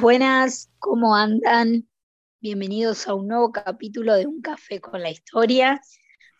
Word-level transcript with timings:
Buenas, 0.00 0.72
¿cómo 0.80 1.14
andan? 1.14 1.88
Bienvenidos 2.40 3.06
a 3.06 3.14
un 3.14 3.28
nuevo 3.28 3.52
capítulo 3.52 4.14
de 4.14 4.26
Un 4.26 4.40
Café 4.40 4.80
con 4.80 5.00
la 5.00 5.10
Historia. 5.10 5.80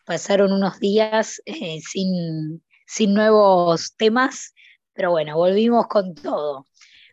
Pasaron 0.05 0.51
unos 0.51 0.77
días 0.79 1.41
eh, 1.45 1.79
sin, 1.79 2.63
sin 2.85 3.13
nuevos 3.13 3.95
temas, 3.95 4.53
pero 4.93 5.11
bueno, 5.11 5.37
volvimos 5.37 5.87
con 5.87 6.15
todo. 6.15 6.67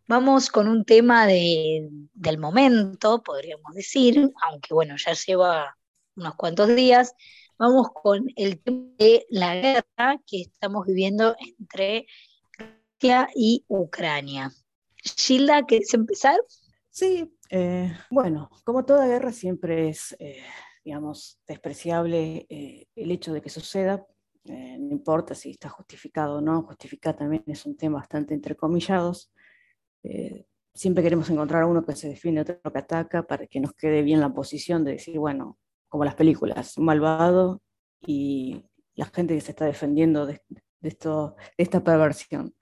Vamos 0.09 0.51
con 0.51 0.67
un 0.67 0.85
tema 0.85 1.27
de, 1.27 1.89
del 2.13 2.39
momento, 2.39 3.23
podríamos 3.23 3.75
decir, 3.75 4.29
aunque 4.43 4.75
bueno, 4.75 4.97
ya 4.97 5.13
lleva 5.13 5.77
unos 6.17 6.35
cuantos 6.35 6.75
días. 6.75 7.15
Vamos 7.57 7.89
con 7.95 8.27
el 8.35 8.61
tema 8.61 8.89
de 8.99 9.27
la 9.31 9.55
guerra 9.55 10.21
que 10.27 10.41
estamos 10.43 10.87
viviendo 10.87 11.37
entre 11.39 12.07
Rusia 12.59 13.29
y 13.37 13.65
Ucrania. 13.69 14.51
Gilda, 15.03 15.65
¿quieres 15.65 15.93
empezar? 15.95 16.39
Sí, 16.91 17.35
eh, 17.51 17.93
bueno, 18.11 18.51
como 18.65 18.85
toda 18.85 19.07
guerra 19.07 19.33
siempre 19.33 19.89
es, 19.89 20.15
eh, 20.19 20.43
digamos, 20.85 21.41
despreciable 21.47 22.47
eh, 22.49 22.87
el 22.95 23.11
hecho 23.11 23.33
de 23.33 23.41
que 23.41 23.51
suceda, 23.51 24.07
no 24.45 24.91
importa 24.91 25.37
si 25.37 25.53
está 25.53 25.69
justificado 25.69 26.39
o 26.39 26.41
no, 26.41 26.63
justificar 26.65 27.17
también 27.17 27.45
es 27.47 27.65
un 27.65 27.77
tema 27.77 27.99
bastante 27.99 28.35
entrecomillados. 28.35 29.33
siempre 30.75 31.03
queremos 31.05 31.31
encontrar 31.31 31.63
a 31.63 31.67
uno 31.67 31.85
que 31.85 31.95
se 31.95 32.09
defiende, 32.09 32.41
otro 32.41 32.73
que 32.73 32.79
ataca, 32.79 33.23
para 33.23 33.47
que 33.47 33.61
nos 33.61 33.73
quede 33.75 34.03
bien 34.03 34.21
la 34.21 34.35
posición 34.35 34.85
de 34.85 34.93
decir, 34.93 35.19
bueno, 35.19 35.59
como 35.89 36.05
las 36.05 36.17
películas, 36.17 36.77
malvado 36.79 37.63
y 38.01 38.65
la 38.95 39.07
gente 39.07 39.35
que 39.35 39.41
se 39.41 39.53
está 39.53 39.65
defendiendo 39.65 40.27
de, 40.27 40.43
de 40.81 40.97
esta 41.57 41.85
perversión. 41.85 42.55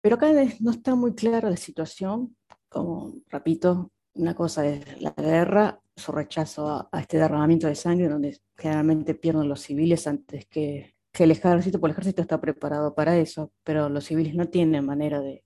Pero 0.00 0.16
acá 0.16 0.32
no 0.60 0.70
está 0.70 0.94
muy 0.94 1.14
clara 1.14 1.50
la 1.50 1.56
situación, 1.56 2.36
como 2.68 3.14
repito, 3.28 3.90
una 4.14 4.34
cosa 4.34 4.66
es 4.66 5.00
la 5.00 5.12
guerra, 5.12 5.80
su 5.96 6.12
rechazo 6.12 6.88
a, 6.92 7.00
este 7.00 7.18
derramamiento 7.18 7.66
de 7.66 7.74
sangre, 7.74 8.08
donde 8.08 8.40
generalmente 8.56 9.14
pierden 9.14 9.48
los 9.48 9.60
civiles 9.60 10.06
antes 10.06 10.46
que, 10.46 10.94
el 11.18 11.32
ejército, 11.32 11.80
porque 11.80 11.90
el 11.90 11.98
ejército 11.98 12.22
está 12.22 12.40
preparado 12.40 12.94
para 12.94 13.18
eso, 13.18 13.52
pero 13.64 13.88
los 13.88 14.04
civiles 14.04 14.36
no 14.36 14.46
tienen 14.46 14.86
manera 14.86 15.20
de, 15.20 15.42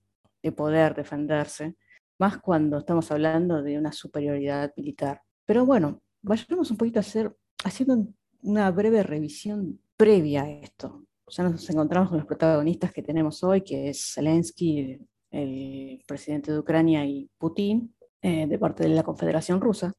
poder 0.55 0.95
defenderse, 0.95 1.77
más 2.19 2.39
cuando 2.39 2.79
estamos 2.79 3.11
hablando 3.11 3.63
de 3.63 3.79
una 3.79 3.93
superioridad 3.93 4.73
militar. 4.77 5.23
Pero 5.47 5.65
bueno, 5.65 6.03
vayamos 6.21 6.71
un 6.71 6.77
poquito 6.77 6.99
a 6.99 7.01
hacer, 7.01 7.35
haciendo 7.65 8.07
una 8.43 8.71
breve 8.71 9.03
revisión 9.03 9.81
previa 9.97 10.43
a 10.43 10.51
esto 10.51 11.07
ya 11.33 11.45
nos 11.45 11.69
encontramos 11.71 12.11
con 12.11 12.19
los 12.19 12.27
protagonistas 12.27 12.93
que 12.93 13.03
tenemos 13.03 13.43
hoy, 13.43 13.63
que 13.63 13.89
es 13.89 14.13
Zelensky, 14.15 15.01
el 15.31 16.03
presidente 16.07 16.53
de 16.53 16.59
Ucrania, 16.59 17.07
y 17.07 17.31
Putin, 17.39 17.95
eh, 18.21 18.47
de 18.47 18.59
parte 18.59 18.83
de 18.83 18.91
la 18.91 19.03
Confederación 19.03 19.61
Rusa. 19.61 19.93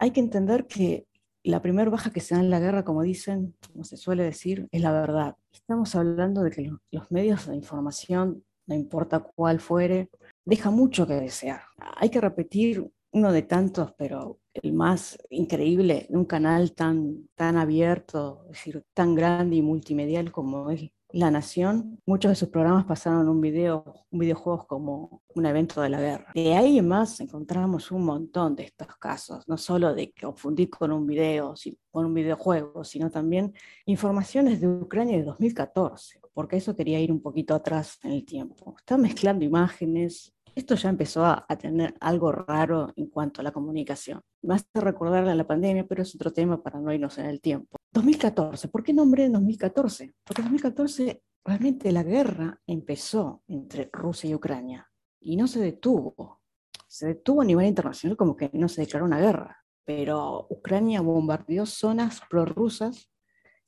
Hay 0.00 0.10
que 0.10 0.20
entender 0.20 0.66
que 0.66 1.06
la 1.44 1.62
primera 1.62 1.90
baja 1.90 2.10
que 2.10 2.20
se 2.20 2.34
da 2.34 2.40
en 2.40 2.50
la 2.50 2.58
guerra, 2.58 2.84
como 2.84 3.02
dicen, 3.02 3.54
como 3.72 3.84
se 3.84 3.96
suele 3.96 4.24
decir, 4.24 4.68
es 4.72 4.82
la 4.82 4.92
verdad. 4.92 5.36
Estamos 5.52 5.94
hablando 5.94 6.42
de 6.42 6.50
que 6.50 6.70
los 6.90 7.10
medios 7.10 7.46
de 7.46 7.54
información, 7.54 8.44
no 8.66 8.74
importa 8.74 9.20
cuál 9.20 9.60
fuere, 9.60 10.10
deja 10.44 10.70
mucho 10.70 11.06
que 11.06 11.14
desear. 11.14 11.62
Hay 11.78 12.10
que 12.10 12.20
repetir 12.20 12.90
uno 13.12 13.32
de 13.32 13.42
tantos, 13.42 13.92
pero 13.96 14.38
el 14.54 14.72
más 14.72 15.18
increíble, 15.30 16.06
un 16.10 16.24
canal 16.24 16.72
tan, 16.72 17.28
tan 17.34 17.56
abierto, 17.56 18.42
es 18.44 18.50
decir, 18.50 18.84
tan 18.94 19.14
grande 19.14 19.56
y 19.56 19.62
multimedial 19.62 20.30
como 20.30 20.70
es 20.70 20.90
La 21.12 21.30
Nación. 21.30 22.00
Muchos 22.06 22.30
de 22.30 22.34
sus 22.36 22.48
programas 22.48 22.84
pasaron 22.84 23.28
un 23.28 23.40
video, 23.40 24.06
un 24.10 24.18
videojuegos 24.18 24.66
como 24.66 25.22
un 25.34 25.46
evento 25.46 25.80
de 25.80 25.88
la 25.88 26.00
guerra. 26.00 26.30
De 26.34 26.54
ahí 26.54 26.78
en 26.78 26.88
más 26.88 27.20
encontramos 27.20 27.90
un 27.90 28.04
montón 28.04 28.54
de 28.54 28.64
estos 28.64 28.88
casos, 28.96 29.46
no 29.48 29.56
solo 29.56 29.94
de 29.94 30.12
confundir 30.20 30.70
con 30.70 30.92
un 30.92 31.06
video, 31.06 31.54
con 31.90 32.06
un 32.06 32.14
videojuego, 32.14 32.84
sino 32.84 33.10
también 33.10 33.52
informaciones 33.86 34.60
de 34.60 34.68
Ucrania 34.68 35.16
de 35.16 35.24
2014, 35.24 36.20
porque 36.32 36.56
eso 36.56 36.76
quería 36.76 37.00
ir 37.00 37.10
un 37.10 37.22
poquito 37.22 37.54
atrás 37.54 37.98
en 38.04 38.12
el 38.12 38.24
tiempo. 38.24 38.76
Está 38.78 38.96
mezclando 38.96 39.44
imágenes, 39.44 40.32
esto 40.54 40.74
ya 40.74 40.88
empezó 40.88 41.24
a, 41.24 41.46
tener 41.58 41.94
algo 42.00 42.32
raro 42.32 42.92
en 42.96 43.06
cuanto 43.06 43.40
a 43.40 43.44
la 43.44 43.52
comunicación. 43.52 44.20
Basta 44.42 44.80
recordarle 44.80 45.30
a 45.30 45.34
la 45.34 45.46
pandemia, 45.46 45.86
pero 45.86 46.02
es 46.02 46.14
otro 46.14 46.32
tema 46.32 46.62
para 46.62 46.80
no 46.80 46.92
irnos 46.92 47.18
en 47.18 47.26
el 47.26 47.40
tiempo. 47.40 47.76
2014, 47.92 48.68
¿por 48.68 48.82
qué 48.82 48.92
nombré 48.92 49.28
2014? 49.28 50.14
Porque 50.24 50.42
en 50.42 50.46
2014 50.46 51.22
realmente 51.44 51.92
la 51.92 52.02
guerra 52.02 52.60
empezó 52.66 53.42
entre 53.48 53.90
Rusia 53.92 54.30
y 54.30 54.34
Ucrania 54.34 54.88
y 55.20 55.36
no 55.36 55.46
se 55.46 55.60
detuvo. 55.60 56.40
Se 56.86 57.06
detuvo 57.06 57.42
a 57.42 57.44
nivel 57.44 57.66
internacional 57.66 58.16
como 58.16 58.36
que 58.36 58.50
no 58.52 58.68
se 58.68 58.82
declaró 58.82 59.04
una 59.04 59.20
guerra, 59.20 59.64
pero 59.84 60.46
Ucrania 60.50 61.00
bombardeó 61.00 61.66
zonas 61.66 62.20
prorrusas 62.28 63.10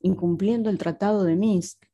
incumpliendo 0.00 0.70
el 0.70 0.78
Tratado 0.78 1.24
de 1.24 1.36
Minsk 1.36 1.84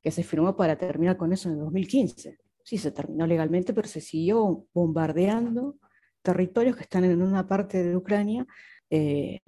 que 0.00 0.10
se 0.10 0.22
firmó 0.22 0.56
para 0.56 0.76
terminar 0.76 1.16
con 1.16 1.32
eso 1.32 1.48
en 1.48 1.58
2015 1.58 2.38
sí 2.68 2.76
se 2.76 2.92
terminó 2.92 3.26
legalmente, 3.26 3.72
pero 3.72 3.88
se 3.88 4.02
siguió 4.02 4.66
bombardeando 4.74 5.78
territorios 6.20 6.76
que 6.76 6.82
están 6.82 7.02
en 7.04 7.22
una 7.22 7.46
parte 7.46 7.82
de 7.82 7.96
Ucrania 7.96 8.46
eh, 8.90 9.40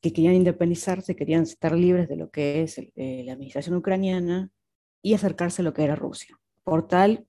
que 0.00 0.12
querían 0.12 0.34
independizarse, 0.34 1.14
querían 1.14 1.44
estar 1.44 1.70
libres 1.70 2.08
de 2.08 2.16
lo 2.16 2.32
que 2.32 2.62
es 2.62 2.78
eh, 2.78 3.22
la 3.24 3.34
administración 3.34 3.76
ucraniana 3.76 4.50
y 5.02 5.14
acercarse 5.14 5.62
a 5.62 5.64
lo 5.64 5.72
que 5.72 5.84
era 5.84 5.94
Rusia. 5.94 6.36
Por 6.64 6.88
tal, 6.88 7.28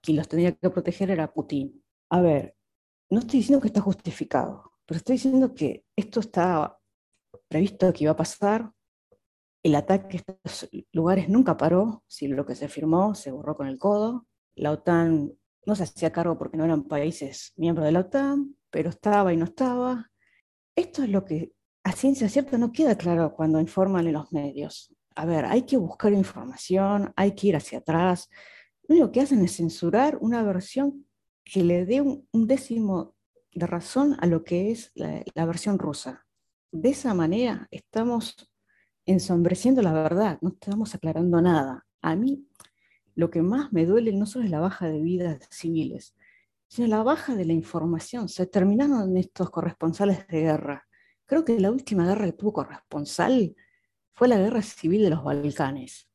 quien 0.00 0.16
los 0.16 0.26
tenía 0.26 0.52
que 0.52 0.70
proteger 0.70 1.10
era 1.10 1.30
Putin. 1.30 1.84
A 2.08 2.22
ver, 2.22 2.56
no 3.10 3.18
estoy 3.18 3.40
diciendo 3.40 3.60
que 3.60 3.68
está 3.68 3.82
justificado, 3.82 4.72
pero 4.86 4.96
estoy 4.96 5.16
diciendo 5.16 5.54
que 5.54 5.84
esto 5.94 6.20
está 6.20 6.78
previsto 7.46 7.92
que 7.92 8.04
iba 8.04 8.12
a 8.12 8.16
pasar. 8.16 8.72
El 9.62 9.74
ataque 9.74 10.16
a 10.16 10.32
estos 10.44 10.70
lugares 10.92 11.28
nunca 11.28 11.58
paró, 11.58 12.02
si 12.06 12.26
lo 12.26 12.46
que 12.46 12.54
se 12.54 12.68
firmó 12.68 13.14
se 13.14 13.30
borró 13.30 13.54
con 13.54 13.66
el 13.66 13.76
codo 13.76 14.26
la 14.54 14.72
OTAN 14.72 15.32
no 15.66 15.76
se 15.76 15.84
hacía 15.84 16.12
cargo 16.12 16.38
porque 16.38 16.56
no 16.56 16.64
eran 16.64 16.84
países 16.84 17.52
miembros 17.56 17.86
de 17.86 17.92
la 17.92 18.00
OTAN, 18.00 18.56
pero 18.70 18.90
estaba 18.90 19.32
y 19.32 19.36
no 19.36 19.44
estaba. 19.44 20.10
Esto 20.74 21.02
es 21.02 21.10
lo 21.10 21.24
que 21.24 21.52
a 21.84 21.92
ciencia 21.92 22.28
cierta 22.28 22.58
no 22.58 22.72
queda 22.72 22.96
claro 22.96 23.34
cuando 23.34 23.60
informan 23.60 24.06
en 24.06 24.14
los 24.14 24.32
medios. 24.32 24.94
A 25.14 25.26
ver, 25.26 25.44
hay 25.44 25.62
que 25.62 25.76
buscar 25.76 26.12
información, 26.12 27.12
hay 27.16 27.32
que 27.34 27.48
ir 27.48 27.56
hacia 27.56 27.78
atrás. 27.78 28.28
Lo 28.88 28.94
único 28.94 29.12
que 29.12 29.20
hacen 29.20 29.44
es 29.44 29.56
censurar 29.56 30.18
una 30.20 30.42
versión 30.42 31.06
que 31.44 31.62
le 31.62 31.84
dé 31.84 32.00
un, 32.00 32.26
décimo 32.32 33.14
de 33.52 33.66
razón 33.66 34.16
a 34.20 34.26
lo 34.26 34.44
que 34.44 34.70
es 34.70 34.92
la, 34.94 35.46
versión 35.46 35.78
rusa. 35.78 36.24
De 36.70 36.90
esa 36.90 37.14
manera 37.14 37.68
estamos 37.70 38.50
ensombreciendo 39.04 39.82
la 39.82 39.92
verdad, 39.92 40.38
no 40.40 40.50
estamos 40.50 40.94
aclarando 40.94 41.40
nada. 41.42 41.84
A 42.00 42.16
mí 42.16 42.46
lo 43.14 43.30
que 43.30 43.42
más 43.42 43.72
me 43.72 43.86
duele 43.86 44.12
no 44.12 44.26
solo 44.26 44.44
es 44.44 44.50
la 44.50 44.60
baja 44.60 44.88
de 44.88 45.00
vidas 45.00 45.46
civiles, 45.50 46.14
sino 46.68 46.88
la 46.88 47.02
baja 47.02 47.36
de 47.36 47.44
la 47.44 47.52
información. 47.52 48.28
Se 48.28 48.46
terminaron 48.46 49.16
estos 49.16 49.50
corresponsales 49.50 50.26
de 50.28 50.40
guerra. 50.40 50.88
Creo 51.26 51.44
que 51.44 51.58
la 51.60 51.70
última 51.70 52.06
guerra 52.06 52.26
que 52.26 52.32
tuvo 52.32 52.52
corresponsal 52.52 53.54
fue 54.12 54.28
la 54.28 54.38
guerra 54.38 54.62
civil 54.62 55.02
de 55.02 55.10
los 55.10 55.22
Balcanes. 55.22 56.08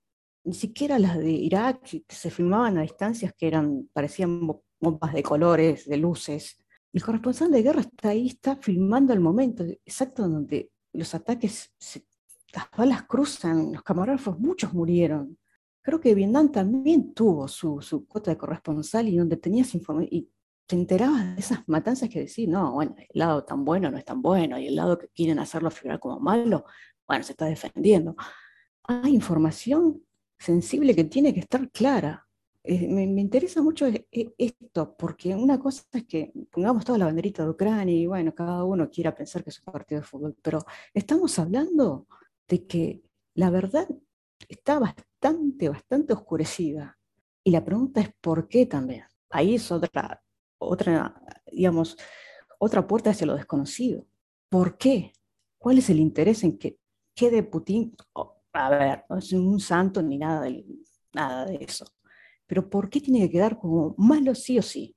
Ni 0.44 0.54
siquiera 0.54 0.98
las 0.98 1.18
de 1.18 1.32
Irak, 1.32 1.82
que 1.82 2.16
se 2.16 2.32
filmaban 2.32 2.78
a 2.78 2.82
distancias 2.82 3.34
que 3.38 3.48
eran, 3.48 3.90
parecían 3.94 4.48
bombas 4.80 5.14
de 5.14 5.24
colores, 5.24 5.86
de 5.88 5.98
luces. 5.98 6.64
El 6.94 7.04
corresponsal 7.04 7.52
de 7.52 7.62
guerra 7.62 7.82
está 7.82 8.10
ahí, 8.10 8.28
está 8.28 8.56
filmando 8.56 9.14
el 9.14 9.20
momento 9.20 9.64
exacto 9.64 10.28
donde 10.28 10.72
los 10.94 11.14
ataques, 11.14 11.72
las 12.54 12.66
balas 12.76 13.04
cruzan, 13.04 13.74
los 13.74 13.84
camarógrafos, 13.84 14.40
muchos 14.40 14.74
murieron 14.74 15.38
creo 15.88 16.02
que 16.02 16.14
Vietnam 16.16 16.52
también 16.52 17.14
tuvo 17.14 17.48
su, 17.48 17.80
su 17.82 18.06
cuota 18.08 18.30
de 18.30 18.38
corresponsal 18.38 19.08
y 19.08 19.16
donde 19.16 19.38
tenías 19.38 19.74
información 19.74 20.10
y 20.12 20.30
te 20.66 20.76
enterabas 20.76 21.34
de 21.34 21.40
esas 21.40 21.60
matanzas 21.66 22.10
que 22.10 22.20
decís, 22.20 22.46
no, 22.46 22.74
bueno, 22.74 22.94
el 22.98 23.08
lado 23.14 23.46
tan 23.46 23.64
bueno 23.64 23.90
no 23.90 23.98
es 23.98 24.04
tan 24.04 24.22
bueno 24.22 24.60
y 24.60 24.68
el 24.68 24.76
lado 24.76 24.98
que 24.98 25.08
quieren 25.08 25.40
hacerlo 25.40 25.72
figurar 25.72 26.02
como 26.02 26.20
malo, 26.20 26.66
bueno, 27.08 27.24
se 27.24 27.32
está 27.32 27.46
defendiendo. 27.46 28.18
Hay 28.84 29.16
información 29.16 30.04
sensible 30.38 30.94
que 30.94 31.06
tiene 31.06 31.34
que 31.34 31.40
estar 31.40 31.72
clara. 31.72 32.28
Eh, 32.66 32.86
me, 32.90 33.04
interesa 33.22 33.62
mucho 33.62 33.88
e, 33.88 34.10
e, 34.12 34.34
esto, 34.38 34.94
porque 34.98 35.34
una 35.36 35.58
cosa 35.58 35.84
es 35.94 36.06
que 36.06 36.34
pongamos 36.52 36.84
toda 36.84 36.98
la 36.98 37.06
banderita 37.06 37.44
de 37.44 37.52
Ucrania 37.52 37.96
y 37.96 38.08
bueno, 38.08 38.36
cada 38.36 38.66
uno 38.66 38.90
quiera 38.90 39.16
pensar 39.16 39.42
que 39.42 39.52
es 39.52 39.60
un 39.66 39.72
partido 39.72 40.02
de 40.02 40.06
fútbol, 40.06 40.36
pero 40.42 40.66
estamos 40.94 41.40
hablando 41.40 42.08
de 42.46 42.68
que 42.68 43.04
la 43.36 43.50
verdad 43.52 43.88
está 44.50 44.80
bastante, 44.80 45.07
bastante 45.22 46.14
oscurecida. 46.14 46.98
Y 47.44 47.52
la 47.52 47.64
pregunta 47.64 48.02
es 48.02 48.10
¿por 48.22 48.48
qué 48.48 48.66
también? 48.66 49.04
Ahí 49.30 49.56
es 49.56 49.72
otra, 49.72 50.24
otra, 50.58 51.22
digamos, 51.52 51.98
otra 52.60 52.86
puerta 52.88 53.12
hacia 53.12 53.28
lo 53.28 53.36
desconocido. 53.36 54.06
¿Por 54.50 54.78
qué? 54.78 55.14
¿Cuál 55.58 55.80
es 55.80 55.90
el 55.90 56.00
interés 56.00 56.44
en 56.44 56.58
que 56.58 56.80
quede 57.16 57.44
Putin? 57.44 57.96
a 58.54 58.70
ver, 58.70 59.06
no 59.10 59.18
es 59.18 59.32
un 59.34 59.60
santo 59.60 60.02
ni 60.02 60.18
nada 60.18 60.42
de, 60.42 60.66
nada 61.14 61.46
de 61.46 61.58
eso. 61.62 61.86
Pero 62.48 62.70
¿por 62.70 62.90
qué 62.90 63.02
tiene 63.02 63.20
que 63.22 63.32
quedar 63.32 63.60
como 63.60 63.94
malo 63.98 64.34
sí 64.34 64.58
o 64.58 64.62
sí? 64.62 64.96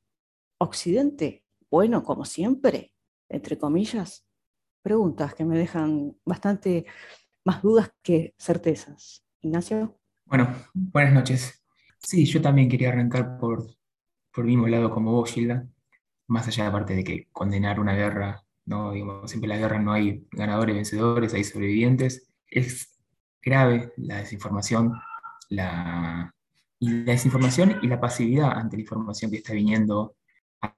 Occidente 0.59 1.45
bueno, 1.71 2.03
como 2.03 2.25
siempre, 2.25 2.93
entre 3.29 3.57
comillas, 3.57 4.27
preguntas 4.83 5.35
que 5.35 5.45
me 5.45 5.57
dejan 5.57 6.17
bastante 6.25 6.85
más 7.45 7.63
dudas 7.63 7.93
que 8.03 8.35
certezas. 8.39 9.25
Ignacio. 9.41 10.00
Bueno, 10.31 10.55
buenas 10.73 11.13
noches. 11.13 11.61
Sí, 11.99 12.25
yo 12.25 12.41
también 12.41 12.69
quería 12.69 12.91
arrancar 12.91 13.37
por, 13.37 13.67
por 14.33 14.45
el 14.45 14.51
mismo 14.51 14.69
lado 14.69 14.89
como 14.89 15.11
vos, 15.11 15.33
Gilda, 15.33 15.67
más 16.29 16.47
allá 16.47 16.67
de 16.67 16.71
parte 16.71 16.95
de 16.95 17.03
que 17.03 17.27
condenar 17.33 17.81
una 17.81 17.95
guerra, 17.95 18.45
no, 18.65 18.93
digamos, 18.93 19.29
siempre 19.29 19.53
en 19.53 19.59
la 19.59 19.67
guerra 19.67 19.81
no 19.81 19.93
hay 19.93 20.25
ganadores 20.31 20.77
vencedores, 20.77 21.35
hay 21.35 21.43
sobrevivientes. 21.43 22.31
Es 22.47 23.01
grave 23.43 23.93
la 23.97 24.19
desinformación, 24.19 24.93
la, 25.49 26.33
y 26.79 26.91
la 26.91 27.13
desinformación 27.13 27.81
y 27.83 27.89
la 27.89 28.01
pasividad 28.01 28.53
ante 28.53 28.77
la 28.77 28.83
información 28.83 29.33
que 29.33 29.39
está 29.39 29.53
viniendo 29.53 30.15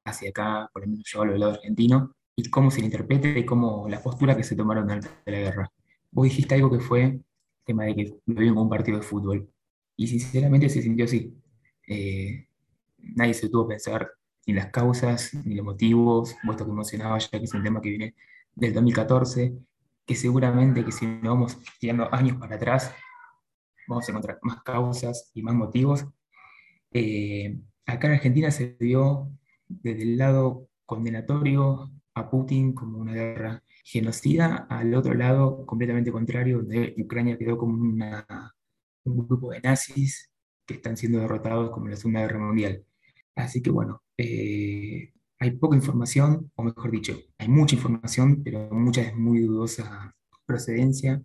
hacia 0.03 0.31
acá, 0.31 0.71
por 0.73 0.81
lo 0.81 0.89
menos 0.89 1.05
yo 1.05 1.21
hablo 1.21 1.33
del 1.33 1.41
lado 1.41 1.53
argentino, 1.53 2.17
y 2.35 2.49
cómo 2.49 2.71
se 2.71 2.81
le 2.81 2.87
interpreta 2.87 3.29
y 3.29 3.45
cómo 3.45 3.87
la 3.87 4.01
postura 4.01 4.35
que 4.35 4.45
se 4.45 4.57
tomaron 4.57 4.85
durante 4.85 5.11
la 5.27 5.39
guerra. 5.39 5.73
Vos 6.11 6.25
dijiste 6.25 6.55
algo 6.55 6.71
que 6.71 6.81
fue 6.81 7.21
tema 7.65 7.85
de 7.85 7.95
que 7.95 8.05
lo 8.27 8.35
vieron 8.35 8.55
como 8.55 8.63
un 8.65 8.71
partido 8.71 8.99
de 8.99 9.05
fútbol, 9.05 9.49
y 9.97 10.07
sinceramente 10.07 10.69
se 10.69 10.83
sintió 10.83 11.05
así. 11.05 11.35
Eh, 11.87 12.47
nadie 12.99 13.35
se 13.35 13.49
tuvo 13.49 13.65
a 13.65 13.69
pensar 13.69 14.11
ni 14.47 14.55
las 14.55 14.71
causas, 14.71 15.35
ni 15.45 15.55
los 15.55 15.65
motivos, 15.65 16.37
vuestro 16.45 16.67
que 16.67 16.73
mencionaba 16.73 17.19
ya 17.19 17.29
que 17.31 17.45
es 17.45 17.55
un 17.55 17.63
tema 17.63 17.81
que 17.81 17.91
viene 17.91 18.15
del 18.55 18.75
2014, 18.75 19.55
que 20.07 20.15
seguramente 20.15 20.85
que 20.85 20.93
si 20.93 21.07
nos 21.07 21.23
vamos 21.23 21.59
tirando 21.79 22.13
años 22.13 22.37
para 22.39 22.57
atrás, 22.57 22.93
vamos 23.87 24.09
a 24.09 24.13
encontrar 24.13 24.39
más 24.43 24.63
causas 24.63 25.31
y 25.35 25.43
más 25.43 25.55
motivos. 25.55 26.07
Eh, 26.93 27.59
acá 27.87 28.09
en 28.09 28.15
Argentina 28.15 28.51
se 28.51 28.77
vio 28.79 29.31
desde 29.69 30.03
el 30.03 30.19
lado 30.19 30.69
condenatorio 30.87 31.91
a 32.15 32.31
Putin 32.31 32.75
como 32.75 32.99
una 32.99 33.13
guerra 33.15 33.63
genocida, 33.83 34.67
al 34.71 34.95
otro 34.95 35.15
lado 35.15 35.67
completamente 35.67 36.13
contrario, 36.13 36.59
donde 36.59 36.95
Ucrania 36.99 37.39
quedó 37.39 37.59
como 37.59 37.75
un 37.75 39.27
grupo 39.27 39.51
de 39.51 39.61
nazis 39.61 40.31
que 40.67 40.75
están 40.75 40.97
siendo 40.97 41.19
derrotados 41.19 41.71
como 41.71 41.87
en 41.87 41.93
la 41.93 41.97
Segunda 41.97 42.21
Guerra 42.21 42.39
Mundial. 42.39 42.85
Así 43.35 43.63
que 43.63 43.71
bueno, 43.71 44.03
eh, 44.17 45.13
hay 45.39 45.51
poca 45.53 45.77
información, 45.77 46.51
o 46.55 46.63
mejor 46.63 46.91
dicho, 46.91 47.19
hay 47.39 47.49
mucha 47.49 47.75
información, 47.75 48.43
pero 48.45 48.71
mucha 48.71 49.03
es 49.03 49.15
muy 49.17 49.41
dudosa 49.41 50.15
procedencia. 50.47 51.23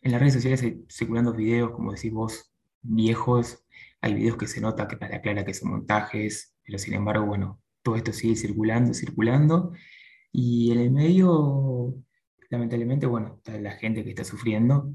En 0.00 0.12
las 0.12 0.20
redes 0.20 0.34
sociales 0.34 0.62
hay 0.62 0.84
circulando 0.90 1.32
videos, 1.34 1.72
como 1.72 1.92
decís 1.92 2.12
vos, 2.12 2.50
viejos, 2.82 3.64
hay 4.00 4.14
videos 4.14 4.36
que 4.36 4.46
se 4.46 4.60
nota 4.60 4.88
que 4.88 4.96
para 4.96 5.20
clara 5.20 5.44
que 5.44 5.54
son 5.54 5.70
montajes, 5.70 6.54
pero 6.64 6.78
sin 6.78 6.94
embargo, 6.94 7.26
bueno, 7.26 7.60
todo 7.82 7.96
esto 7.96 8.12
sigue 8.12 8.36
circulando, 8.36 8.94
circulando, 8.94 9.72
y 10.40 10.70
en 10.70 10.78
el 10.78 10.92
medio, 10.92 11.96
lamentablemente, 12.48 13.06
bueno, 13.06 13.38
está 13.38 13.58
la 13.58 13.72
gente 13.72 14.04
que 14.04 14.10
está 14.10 14.22
sufriendo, 14.22 14.94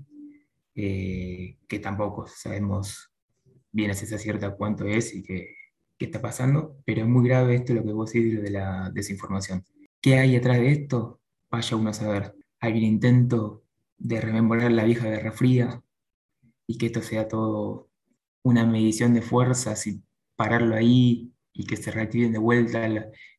eh, 0.73 1.57
que 1.67 1.79
tampoco 1.79 2.27
sabemos 2.27 3.11
bien 3.69 3.91
a 3.91 3.93
ciencia 3.93 4.17
cierta 4.17 4.55
cuánto 4.55 4.85
es 4.85 5.13
y 5.13 5.21
qué, 5.21 5.53
qué 5.97 6.05
está 6.05 6.21
pasando, 6.21 6.77
pero 6.85 7.01
es 7.01 7.09
muy 7.09 7.27
grave 7.27 7.55
esto 7.55 7.73
lo 7.73 7.83
que 7.83 7.91
vos 7.91 8.13
decís 8.13 8.41
de 8.41 8.51
la 8.51 8.89
desinformación. 8.93 9.65
¿Qué 9.99 10.17
hay 10.17 10.31
detrás 10.31 10.59
de 10.59 10.71
esto? 10.71 11.19
Vaya 11.51 11.75
uno 11.75 11.89
a 11.89 11.93
saber. 11.93 12.33
Hay 12.61 12.77
un 12.77 12.83
intento 12.83 13.65
de 13.97 14.21
rememorar 14.21 14.71
la 14.71 14.85
vieja 14.85 15.09
Guerra 15.09 15.33
Fría 15.33 15.83
y 16.67 16.77
que 16.77 16.85
esto 16.85 17.01
sea 17.01 17.27
todo 17.27 17.89
una 18.43 18.65
medición 18.65 19.13
de 19.13 19.21
fuerzas 19.21 19.87
y 19.87 20.01
pararlo 20.37 20.73
ahí 20.77 21.32
y 21.53 21.65
que 21.65 21.77
se 21.77 21.91
reactiven 21.91 22.33
de 22.33 22.39
vuelta 22.39 22.89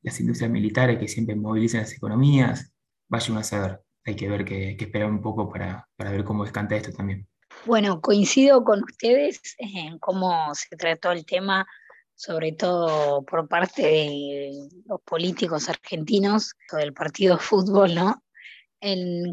las 0.02 0.20
industrias 0.20 0.50
militares 0.50 0.98
que 0.98 1.08
siempre 1.08 1.34
movilizan 1.34 1.80
las 1.80 1.92
economías, 1.92 2.72
vaya 3.08 3.30
uno 3.30 3.40
a 3.40 3.44
saber. 3.44 3.80
Hay 4.06 4.14
que 4.16 4.28
ver 4.28 4.44
que, 4.44 4.76
esperar 4.78 5.10
un 5.10 5.20
poco 5.20 5.50
para, 5.50 5.88
para 5.96 6.10
ver 6.10 6.24
cómo 6.24 6.44
descanta 6.44 6.76
esto 6.76 6.92
también. 6.92 7.26
Bueno, 7.66 8.00
coincido 8.00 8.62
con 8.64 8.84
ustedes 8.84 9.40
en 9.58 9.98
cómo 9.98 10.54
se 10.54 10.76
trató 10.76 11.12
el 11.12 11.24
tema, 11.24 11.66
sobre 12.14 12.52
todo 12.52 13.24
por 13.24 13.48
parte 13.48 13.82
de 13.82 14.50
los 14.86 15.00
políticos 15.02 15.68
argentinos, 15.68 16.54
del 16.72 16.92
partido 16.92 17.36
de 17.36 17.42
fútbol, 17.42 17.94
¿no? 17.94 18.22
En, 18.80 19.32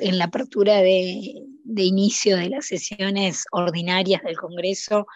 en 0.00 0.18
la 0.18 0.26
apertura 0.26 0.76
de, 0.76 1.42
de 1.64 1.82
inicio 1.82 2.36
de 2.36 2.50
las 2.50 2.66
sesiones 2.66 3.44
ordinarias 3.50 4.22
del 4.22 4.36
Congreso, 4.36 5.06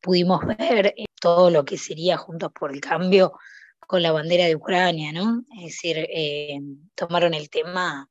pudimos 0.00 0.40
ver 0.46 0.94
todo 1.22 1.50
lo 1.50 1.64
que 1.64 1.78
sería 1.78 2.16
Juntos 2.16 2.50
por 2.52 2.72
el 2.72 2.80
Cambio 2.80 3.34
con 3.78 4.02
la 4.02 4.10
bandera 4.10 4.46
de 4.46 4.56
Ucrania, 4.56 5.12
¿no? 5.12 5.44
Es 5.56 5.66
decir, 5.66 5.96
eh, 5.98 6.58
tomaron 6.96 7.32
el 7.32 7.48
tema 7.48 8.10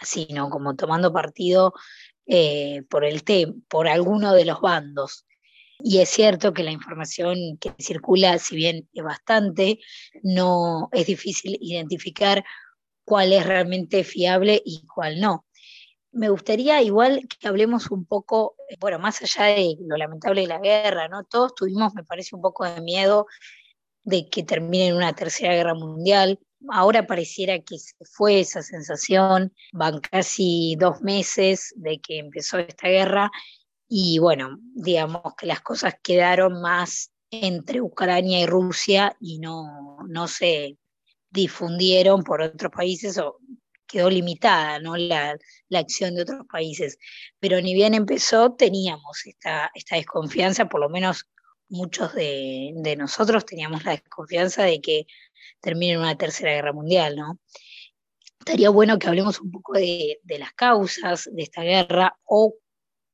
así, 0.00 0.26
¿no? 0.32 0.50
Como 0.50 0.74
tomando 0.74 1.12
partido 1.12 1.74
eh, 2.26 2.82
por, 2.90 3.04
el 3.04 3.22
por 3.68 3.86
alguno 3.86 4.34
de 4.34 4.44
los 4.44 4.60
bandos. 4.60 5.26
Y 5.78 5.98
es 5.98 6.08
cierto 6.08 6.52
que 6.52 6.64
la 6.64 6.72
información 6.72 7.56
que 7.60 7.72
circula, 7.78 8.36
si 8.38 8.56
bien 8.56 8.88
es 8.94 9.04
bastante, 9.04 9.78
no 10.24 10.88
es 10.90 11.06
difícil 11.06 11.56
identificar 11.60 12.44
cuál 13.04 13.32
es 13.32 13.46
realmente 13.46 14.02
fiable 14.02 14.60
y 14.64 14.84
cuál 14.92 15.20
no 15.20 15.46
me 16.12 16.28
gustaría 16.28 16.82
igual 16.82 17.26
que 17.28 17.48
hablemos 17.48 17.90
un 17.90 18.04
poco, 18.04 18.56
eh, 18.68 18.76
bueno, 18.80 18.98
más 18.98 19.22
allá 19.22 19.54
de 19.54 19.76
lo 19.80 19.96
lamentable 19.96 20.42
de 20.42 20.46
la 20.48 20.58
guerra, 20.58 21.08
¿no? 21.08 21.24
Todos 21.24 21.54
tuvimos, 21.54 21.94
me 21.94 22.04
parece, 22.04 22.34
un 22.34 22.42
poco 22.42 22.64
de 22.64 22.80
miedo 22.80 23.26
de 24.02 24.28
que 24.28 24.42
termine 24.42 24.88
en 24.88 24.96
una 24.96 25.14
tercera 25.14 25.54
guerra 25.54 25.74
mundial. 25.74 26.38
Ahora 26.70 27.06
pareciera 27.06 27.58
que 27.60 27.78
se 27.78 27.94
fue 28.04 28.40
esa 28.40 28.62
sensación, 28.62 29.52
van 29.72 30.00
casi 30.00 30.76
dos 30.78 31.00
meses 31.02 31.72
de 31.76 32.00
que 32.00 32.18
empezó 32.18 32.58
esta 32.58 32.88
guerra 32.88 33.30
y 33.88 34.18
bueno, 34.18 34.58
digamos 34.74 35.34
que 35.36 35.46
las 35.46 35.60
cosas 35.62 35.94
quedaron 36.02 36.60
más 36.60 37.10
entre 37.30 37.80
Ucrania 37.80 38.40
y 38.40 38.46
Rusia 38.46 39.16
y 39.20 39.38
no, 39.38 39.98
no 40.08 40.28
se 40.28 40.76
difundieron 41.30 42.22
por 42.22 42.42
otros 42.42 42.70
países 42.72 43.18
o 43.18 43.38
quedó 43.90 44.08
limitada 44.08 44.78
¿no? 44.78 44.96
la, 44.96 45.36
acción 45.74 46.14
de 46.14 46.22
otros 46.22 46.46
países. 46.50 46.98
Pero 47.38 47.60
ni 47.60 47.74
bien 47.74 47.94
empezó, 47.94 48.52
teníamos 48.52 49.26
esta, 49.26 49.70
esta 49.74 49.96
desconfianza, 49.96 50.68
por 50.68 50.80
lo 50.80 50.88
menos 50.88 51.26
muchos 51.68 52.14
de, 52.14 52.74
nosotros 52.96 53.44
teníamos 53.44 53.84
la 53.84 53.92
desconfianza 53.92 54.64
de 54.64 54.80
que 54.80 55.06
termine 55.60 55.98
una 55.98 56.16
tercera 56.16 56.52
guerra 56.52 56.72
mundial, 56.72 57.16
¿no? 57.16 57.38
Estaría 58.38 58.70
bueno 58.70 58.98
que 58.98 59.06
hablemos 59.06 59.40
un 59.40 59.50
poco 59.50 59.74
de, 59.74 60.18
de 60.22 60.38
las 60.38 60.52
causas 60.54 61.28
de 61.30 61.42
esta 61.42 61.62
guerra 61.62 62.18
o 62.24 62.54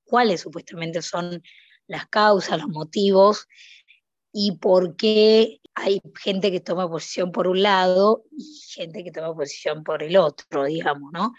cuáles 0.05 0.43
supuestamente 0.43 1.03
son 1.03 1.43
las 1.89 2.07
causas, 2.07 2.61
los 2.61 2.69
motivos 2.69 3.49
y 4.33 4.53
por 4.59 4.97
qué 4.97 5.61
hay 5.77 6.01
gente 6.19 6.51
que 6.51 6.61
toma 6.61 6.89
posición 6.89 7.31
por 7.31 7.47
un 7.47 7.63
lado 7.63 8.25
y 8.37 8.61
gente 8.71 9.05
que 9.05 9.13
toma 9.13 9.35
posición 9.35 9.85
por 9.85 10.03
el 10.03 10.17
otro, 10.17 10.65
digamos, 10.65 11.13
¿no? 11.13 11.35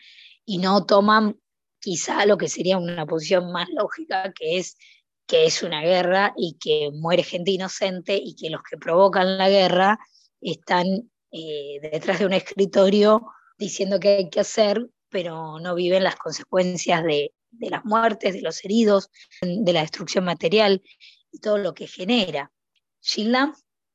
Y 0.46 0.60
no 0.60 0.86
toman 0.86 1.40
quizá 1.80 2.26
lo 2.26 2.38
que 2.38 2.48
sería 2.48 2.78
una 2.78 3.06
posición 3.08 3.52
más 3.52 3.68
lógica, 3.70 4.32
que 4.34 4.60
es 4.60 4.78
que 5.26 5.46
es 5.46 5.64
una 5.64 5.82
guerra 5.82 6.34
y 6.38 6.58
que 6.60 6.90
muere 6.94 7.24
gente 7.24 7.52
inocente 7.52 8.16
y 8.16 8.36
que 8.36 8.50
los 8.50 8.62
que 8.64 8.78
provocan 8.78 9.38
la 9.38 9.50
guerra 9.50 10.00
están 10.40 11.12
eh, 11.32 11.80
detrás 11.82 12.20
de 12.20 12.28
un 12.28 12.34
escritorio 12.34 13.28
diciendo 13.58 14.00
qué 14.00 14.18
hay 14.18 14.30
que 14.30 14.40
hacer, 14.40 14.88
pero 15.10 15.60
no 15.60 15.76
viven 15.76 16.04
las 16.04 16.16
consecuencias 16.16 17.04
de, 17.04 17.34
las 17.60 17.84
muertes, 17.86 18.36
de 18.36 18.42
los 18.42 18.64
heridos, 18.64 19.10
de 19.42 19.74
la 19.74 19.82
destrucción 19.82 20.24
material 20.24 20.84
y 21.32 21.40
todo 21.40 21.58
lo 21.58 21.74
que 21.74 21.88
genera. 21.88 22.52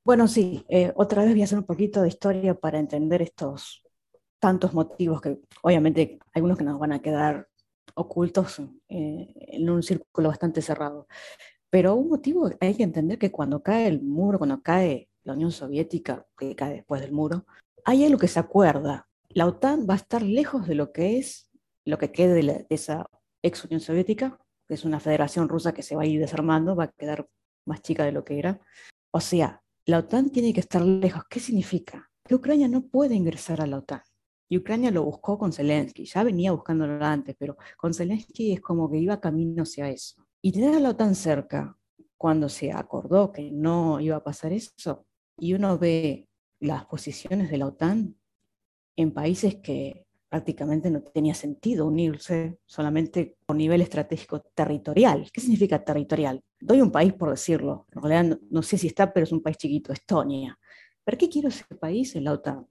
Bueno, 0.05 0.27
sí, 0.27 0.65
eh, 0.69 0.93
otra 0.97 1.23
vez 1.23 1.33
voy 1.33 1.43
a 1.43 1.45
hacer 1.45 1.59
un 1.59 1.65
poquito 1.65 2.03
de 2.03 2.09
historia 2.09 2.55
para 2.55 2.81
entender 2.81 3.23
estos 3.23 3.85
tantos 4.41 4.75
motivos 4.75 5.21
que 5.21 5.39
obviamente 5.63 6.19
algunos 6.35 6.59
que 6.59 6.65
nos 6.65 6.79
van 6.81 6.93
a 6.93 7.01
quedar 7.01 7.49
ocultos 7.95 8.59
eh, 8.89 9.33
en 9.37 9.71
un 9.71 9.83
círculo 9.83 10.29
bastante 10.29 10.61
cerrado. 10.61 11.07
Pero 11.71 11.95
un 11.95 12.09
motivo 12.09 12.51
hay 12.61 12.75
que 12.75 12.83
entender 12.83 13.19
que 13.19 13.31
cuando 13.31 13.63
cae 13.63 13.87
el 13.87 14.03
muro, 14.03 14.39
cuando 14.39 14.61
cae 14.61 15.09
la 15.23 15.35
Unión 15.35 15.53
Soviética, 15.53 16.27
que 16.37 16.57
cae 16.57 16.75
después 16.75 17.01
del 17.01 17.13
muro, 17.13 17.47
hay 17.85 18.05
algo 18.05 18.19
que 18.19 18.29
se 18.29 18.41
acuerda. 18.41 19.09
La 19.29 19.47
OTAN 19.47 19.87
va 19.89 19.95
a 19.95 19.99
estar 19.99 20.23
lejos 20.23 20.67
de 20.67 20.75
lo 20.75 20.93
que 20.93 21.19
es 21.19 21.49
lo 21.85 21.99
que 21.99 22.11
quede 22.11 22.35
de, 22.35 22.43
de 22.43 22.67
esa 22.71 23.07
ex 23.43 23.65
Unión 23.65 23.81
Soviética, 23.81 24.41
que 24.67 24.75
es 24.75 24.85
una 24.85 24.99
federación 25.01 25.49
rusa 25.49 25.73
que 25.73 25.83
se 25.83 25.95
va 25.95 26.03
a 26.03 26.07
ir 26.07 26.21
desarmando, 26.21 26.75
va 26.75 26.85
a 26.85 26.93
quedar 26.93 27.29
más 27.67 27.83
chica 27.83 28.05
de 28.05 28.13
lo 28.13 28.25
que 28.25 28.41
era. 28.41 28.61
O 29.13 29.21
sea, 29.21 29.62
la 29.87 29.99
OTAN 29.99 30.31
tiene 30.31 30.53
que 30.53 30.61
estar 30.61 30.83
lejos. 30.83 31.25
¿Qué 31.29 31.41
significa? 31.41 32.11
Que 32.25 32.35
Ucrania 32.35 32.69
no 32.69 32.83
puede 32.83 33.15
ingresar 33.15 33.61
a 33.61 33.67
la 33.67 33.79
OTAN. 33.79 34.03
Y 34.49 34.59
Ucrania 34.59 34.91
lo 34.91 35.05
buscó 35.05 35.39
con 35.39 35.53
Zelensky, 35.53 36.05
ya 36.05 36.23
venía 36.23 36.53
buscándolo 36.53 37.03
antes, 37.05 37.35
pero 37.39 37.57
con 37.79 37.95
Zelensky 37.95 38.53
es 38.53 38.61
como 38.61 38.91
que 38.91 38.99
iba 38.99 39.19
camino 39.19 39.63
hacia 39.63 39.89
eso. 39.89 40.27
Y 40.43 40.53
tener 40.53 40.75
a 40.75 40.81
la 40.81 40.91
OTAN 40.91 41.15
cerca, 41.15 41.77
cuando 42.19 42.49
se 42.49 42.71
acordó 42.71 43.33
que 43.33 43.51
no 43.51 43.99
iba 43.99 44.17
a 44.17 44.25
pasar 44.25 44.53
eso, 44.53 45.07
y 45.39 45.55
uno 45.55 45.79
ve 45.79 46.29
las 46.61 46.85
posiciones 46.85 47.51
de 47.51 47.59
la 47.59 47.67
OTAN 47.67 48.17
en 48.95 49.13
países 49.13 49.57
que 49.57 50.07
prácticamente 50.33 50.91
no 50.91 51.03
tenía 51.03 51.35
sentido 51.35 51.87
unirse 51.87 52.57
solamente 52.65 53.37
por 53.45 53.55
nivel 53.55 53.83
estratégico 53.83 54.41
territorial. 54.41 55.29
¿Qué 55.31 55.43
significa 55.43 55.85
territorial? 55.85 56.43
Doy 56.59 56.81
un 56.81 56.91
país 56.91 57.13
por 57.13 57.29
decirlo, 57.29 57.87
en 57.95 58.03
realidad 58.03 58.39
no, 58.49 58.63
sé 58.63 58.79
si 58.79 58.87
está, 58.87 59.13
pero 59.13 59.25
es 59.25 59.33
un 59.33 59.43
país 59.43 59.59
chiquito, 59.59 59.93
Estonia. 59.93 60.59
¿Para 61.05 61.19
qué 61.19 61.29
quiero 61.29 61.49
ese 61.49 61.67
país 61.79 62.17
en 62.17 62.25
la 62.25 62.33
OTAN? 62.33 62.67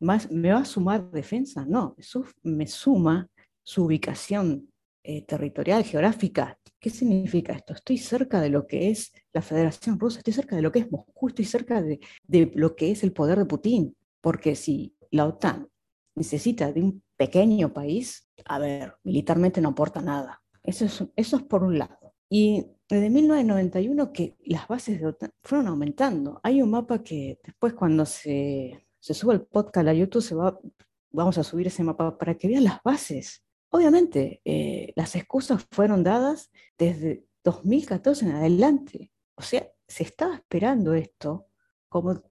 ¿Me 0.00 0.52
va 0.52 0.58
a 0.58 0.64
sumar 0.64 1.08
defensa? 1.12 1.64
No, 1.64 1.94
eso 1.98 2.24
me 2.42 2.66
suma 2.66 3.28
su 3.62 3.84
ubicación 3.84 4.68
eh, 5.04 5.22
territorial, 5.22 5.84
geográfica. 5.84 6.58
¿Qué 6.80 6.90
significa 6.90 7.52
esto? 7.52 7.74
Estoy 7.74 7.98
cerca 7.98 8.40
de 8.40 8.48
lo 8.48 8.66
que 8.66 8.90
es 8.90 9.12
la 9.32 9.40
Federación 9.40 10.00
Rusa, 10.00 10.18
estoy 10.18 10.32
cerca 10.32 10.56
de 10.56 10.62
lo 10.62 10.72
que 10.72 10.80
es 10.80 10.90
Moscú, 10.90 11.28
estoy 11.28 11.44
cerca 11.44 11.80
de, 11.80 12.00
de 12.24 12.50
lo 12.56 12.74
que 12.74 12.90
es 12.90 13.04
el 13.04 13.12
poder 13.12 13.38
de 13.38 13.46
Putin, 13.46 13.96
porque 14.20 14.56
si 14.56 14.96
la 15.12 15.26
OTAN 15.26 15.68
necesita 16.16 16.72
de 16.72 16.82
un 16.82 17.03
pequeño 17.16 17.72
país, 17.72 18.28
a 18.44 18.58
ver, 18.58 18.94
militarmente 19.04 19.60
no 19.60 19.70
aporta 19.70 20.00
nada. 20.00 20.42
Eso 20.62 20.84
es, 20.86 21.04
eso 21.16 21.36
es 21.36 21.42
por 21.42 21.62
un 21.62 21.78
lado. 21.78 22.14
Y 22.28 22.66
desde 22.88 23.10
1991 23.10 24.12
que 24.12 24.36
las 24.44 24.68
bases 24.68 25.00
de 25.00 25.06
OTAN 25.06 25.30
fueron 25.42 25.68
aumentando. 25.68 26.40
Hay 26.42 26.62
un 26.62 26.70
mapa 26.70 27.02
que 27.02 27.38
después 27.44 27.74
cuando 27.74 28.06
se, 28.06 28.86
se 28.98 29.14
sube 29.14 29.34
el 29.34 29.42
podcast 29.42 29.88
a 29.88 29.92
YouTube 29.92 30.22
se 30.22 30.34
va, 30.34 30.58
vamos 31.10 31.38
a 31.38 31.44
subir 31.44 31.66
ese 31.66 31.82
mapa 31.82 32.16
para 32.18 32.34
que 32.36 32.48
vean 32.48 32.64
las 32.64 32.82
bases. 32.82 33.44
Obviamente, 33.70 34.40
eh, 34.44 34.92
las 34.96 35.16
excusas 35.16 35.66
fueron 35.70 36.04
dadas 36.04 36.50
desde 36.78 37.26
2014 37.42 38.26
en 38.26 38.32
adelante. 38.32 39.12
O 39.34 39.42
sea, 39.42 39.68
se 39.86 40.04
estaba 40.04 40.36
esperando 40.36 40.94
esto 40.94 41.46
como 41.88 42.22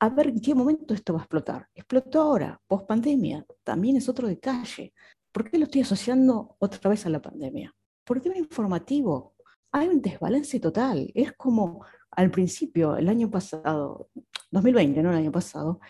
a 0.00 0.08
ver 0.10 0.28
en 0.28 0.40
qué 0.40 0.54
momento 0.54 0.94
esto 0.94 1.12
va 1.12 1.20
a 1.20 1.22
explotar. 1.22 1.68
Explotó 1.74 2.22
ahora, 2.22 2.60
post 2.66 2.86
pandemia, 2.86 3.44
también 3.64 3.96
es 3.96 4.08
otro 4.08 4.28
detalle. 4.28 4.94
¿Por 5.32 5.50
qué 5.50 5.58
lo 5.58 5.64
estoy 5.64 5.82
asociando 5.82 6.56
otra 6.58 6.90
vez 6.90 7.04
a 7.06 7.10
la 7.10 7.20
pandemia? 7.20 7.74
Por 8.04 8.20
tema 8.20 8.38
informativo. 8.38 9.34
Hay 9.72 9.88
un 9.88 10.00
desbalance 10.00 10.60
total. 10.60 11.10
Es 11.14 11.32
como 11.32 11.84
al 12.12 12.30
principio, 12.30 12.96
el 12.96 13.08
año 13.08 13.30
pasado, 13.30 14.08
2020, 14.50 15.02
no 15.02 15.10
el 15.10 15.16
año 15.16 15.32
pasado, 15.32 15.80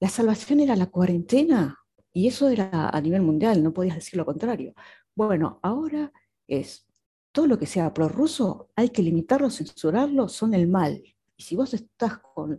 la 0.00 0.08
salvación 0.08 0.60
era 0.60 0.74
la 0.74 0.86
cuarentena 0.86 1.78
y 2.12 2.26
eso 2.26 2.48
era 2.48 2.88
a 2.88 3.00
nivel 3.00 3.22
mundial, 3.22 3.62
no 3.62 3.72
podías 3.72 3.96
decir 3.96 4.16
lo 4.16 4.26
contrario. 4.26 4.74
Bueno, 5.14 5.60
ahora 5.62 6.12
es 6.48 6.86
todo 7.32 7.46
lo 7.46 7.58
que 7.58 7.66
sea 7.66 7.94
prorruso, 7.94 8.70
hay 8.74 8.88
que 8.88 9.02
limitarlo, 9.02 9.50
censurarlo, 9.50 10.28
son 10.28 10.54
el 10.54 10.66
mal. 10.66 11.02
Y 11.36 11.42
si 11.42 11.54
vos 11.54 11.72
estás 11.74 12.18
con 12.18 12.58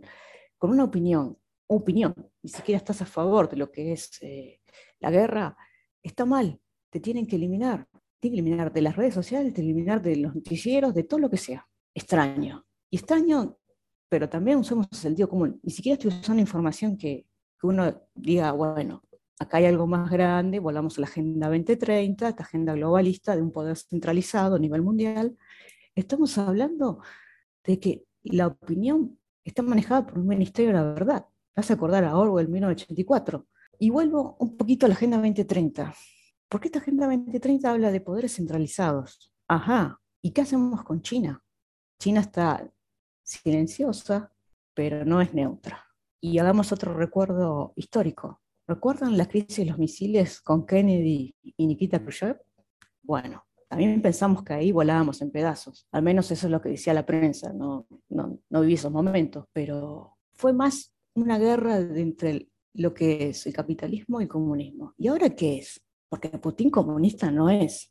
con 0.62 0.70
una 0.70 0.84
opinión, 0.84 1.36
opinión, 1.66 2.14
ni 2.40 2.48
siquiera 2.48 2.76
estás 2.76 3.02
a 3.02 3.04
favor 3.04 3.50
de 3.50 3.56
lo 3.56 3.72
que 3.72 3.92
es 3.92 4.16
eh, 4.20 4.60
la 5.00 5.10
guerra, 5.10 5.56
está 6.04 6.24
mal, 6.24 6.60
te 6.88 7.00
tienen 7.00 7.26
que 7.26 7.34
eliminar, 7.34 7.88
tienen 8.20 8.36
que 8.36 8.40
eliminar 8.42 8.72
de 8.72 8.80
las 8.80 8.94
redes 8.94 9.12
sociales, 9.12 9.52
te 9.54 9.60
eliminar 9.60 10.00
de 10.00 10.14
los 10.18 10.36
noticieros, 10.36 10.94
de 10.94 11.02
todo 11.02 11.18
lo 11.18 11.28
que 11.28 11.36
sea. 11.36 11.66
Extraño. 11.92 12.64
Y 12.90 12.98
extraño, 12.98 13.58
pero 14.08 14.28
también 14.28 14.58
usamos 14.58 14.86
el 14.92 14.98
sentido 14.98 15.28
común. 15.28 15.58
Ni 15.64 15.72
siquiera 15.72 15.94
estoy 15.94 16.12
usando 16.16 16.40
información 16.40 16.96
que, 16.96 17.26
que 17.60 17.66
uno 17.66 18.00
diga, 18.14 18.52
bueno, 18.52 19.02
acá 19.40 19.56
hay 19.56 19.64
algo 19.64 19.88
más 19.88 20.12
grande, 20.12 20.60
volvamos 20.60 20.96
a 20.96 21.00
la 21.00 21.08
Agenda 21.08 21.48
2030, 21.48 22.28
esta 22.28 22.42
agenda 22.44 22.72
globalista 22.74 23.34
de 23.34 23.42
un 23.42 23.50
poder 23.50 23.76
centralizado 23.76 24.54
a 24.54 24.60
nivel 24.60 24.82
mundial. 24.82 25.36
Estamos 25.96 26.38
hablando 26.38 27.00
de 27.64 27.80
que 27.80 28.04
la 28.22 28.46
opinión 28.46 29.18
está 29.44 29.62
manejada 29.62 30.06
por 30.06 30.18
un 30.18 30.26
Ministerio 30.26 30.70
de 30.72 30.78
la 30.78 30.84
Verdad. 30.84 31.26
Vas 31.54 31.70
a 31.70 31.74
acordar 31.74 32.04
a 32.04 32.16
Orwell 32.16 32.48
1984. 32.48 33.46
Y 33.78 33.90
vuelvo 33.90 34.36
un 34.38 34.56
poquito 34.56 34.86
a 34.86 34.88
la 34.88 34.94
Agenda 34.94 35.16
2030. 35.16 35.94
Porque 36.48 36.68
esta 36.68 36.78
Agenda 36.78 37.06
2030 37.06 37.70
habla 37.70 37.90
de 37.90 38.00
poderes 38.00 38.36
centralizados. 38.36 39.32
Ajá. 39.48 40.00
¿Y 40.22 40.30
qué 40.30 40.42
hacemos 40.42 40.84
con 40.84 41.02
China? 41.02 41.42
China 41.98 42.20
está 42.20 42.70
silenciosa, 43.22 44.32
pero 44.74 45.04
no 45.04 45.20
es 45.20 45.34
neutra. 45.34 45.84
Y 46.20 46.38
hagamos 46.38 46.72
otro 46.72 46.94
recuerdo 46.94 47.72
histórico. 47.76 48.40
¿Recuerdan 48.66 49.18
la 49.18 49.26
crisis 49.26 49.56
de 49.58 49.66
los 49.66 49.78
misiles 49.78 50.40
con 50.40 50.64
Kennedy 50.64 51.34
y 51.42 51.66
Nikita 51.66 51.98
Khrushchev? 52.00 52.40
Bueno, 53.02 53.44
también 53.72 54.02
pensamos 54.02 54.44
que 54.44 54.52
ahí 54.52 54.70
volábamos 54.70 55.22
en 55.22 55.30
pedazos. 55.30 55.88
Al 55.92 56.02
menos 56.02 56.30
eso 56.30 56.46
es 56.46 56.50
lo 56.50 56.60
que 56.60 56.68
decía 56.68 56.92
la 56.92 57.06
prensa. 57.06 57.54
No, 57.54 57.86
no, 58.10 58.60
viví 58.60 58.74
esos 58.74 58.92
momentos, 58.92 59.46
pero 59.50 60.18
fue 60.34 60.52
más 60.52 60.92
una 61.14 61.38
guerra 61.38 61.78
entre 61.78 62.50
lo 62.74 62.92
que 62.92 63.30
es 63.30 63.46
el 63.46 63.54
capitalismo 63.54 64.20
y 64.20 64.24
el 64.24 64.28
comunismo. 64.28 64.92
¿Y 64.98 65.08
ahora 65.08 65.30
qué 65.30 65.56
es? 65.56 65.80
Porque 66.10 66.28
Putin 66.28 66.68
comunista 66.68 67.30
no 67.30 67.48
es. 67.48 67.90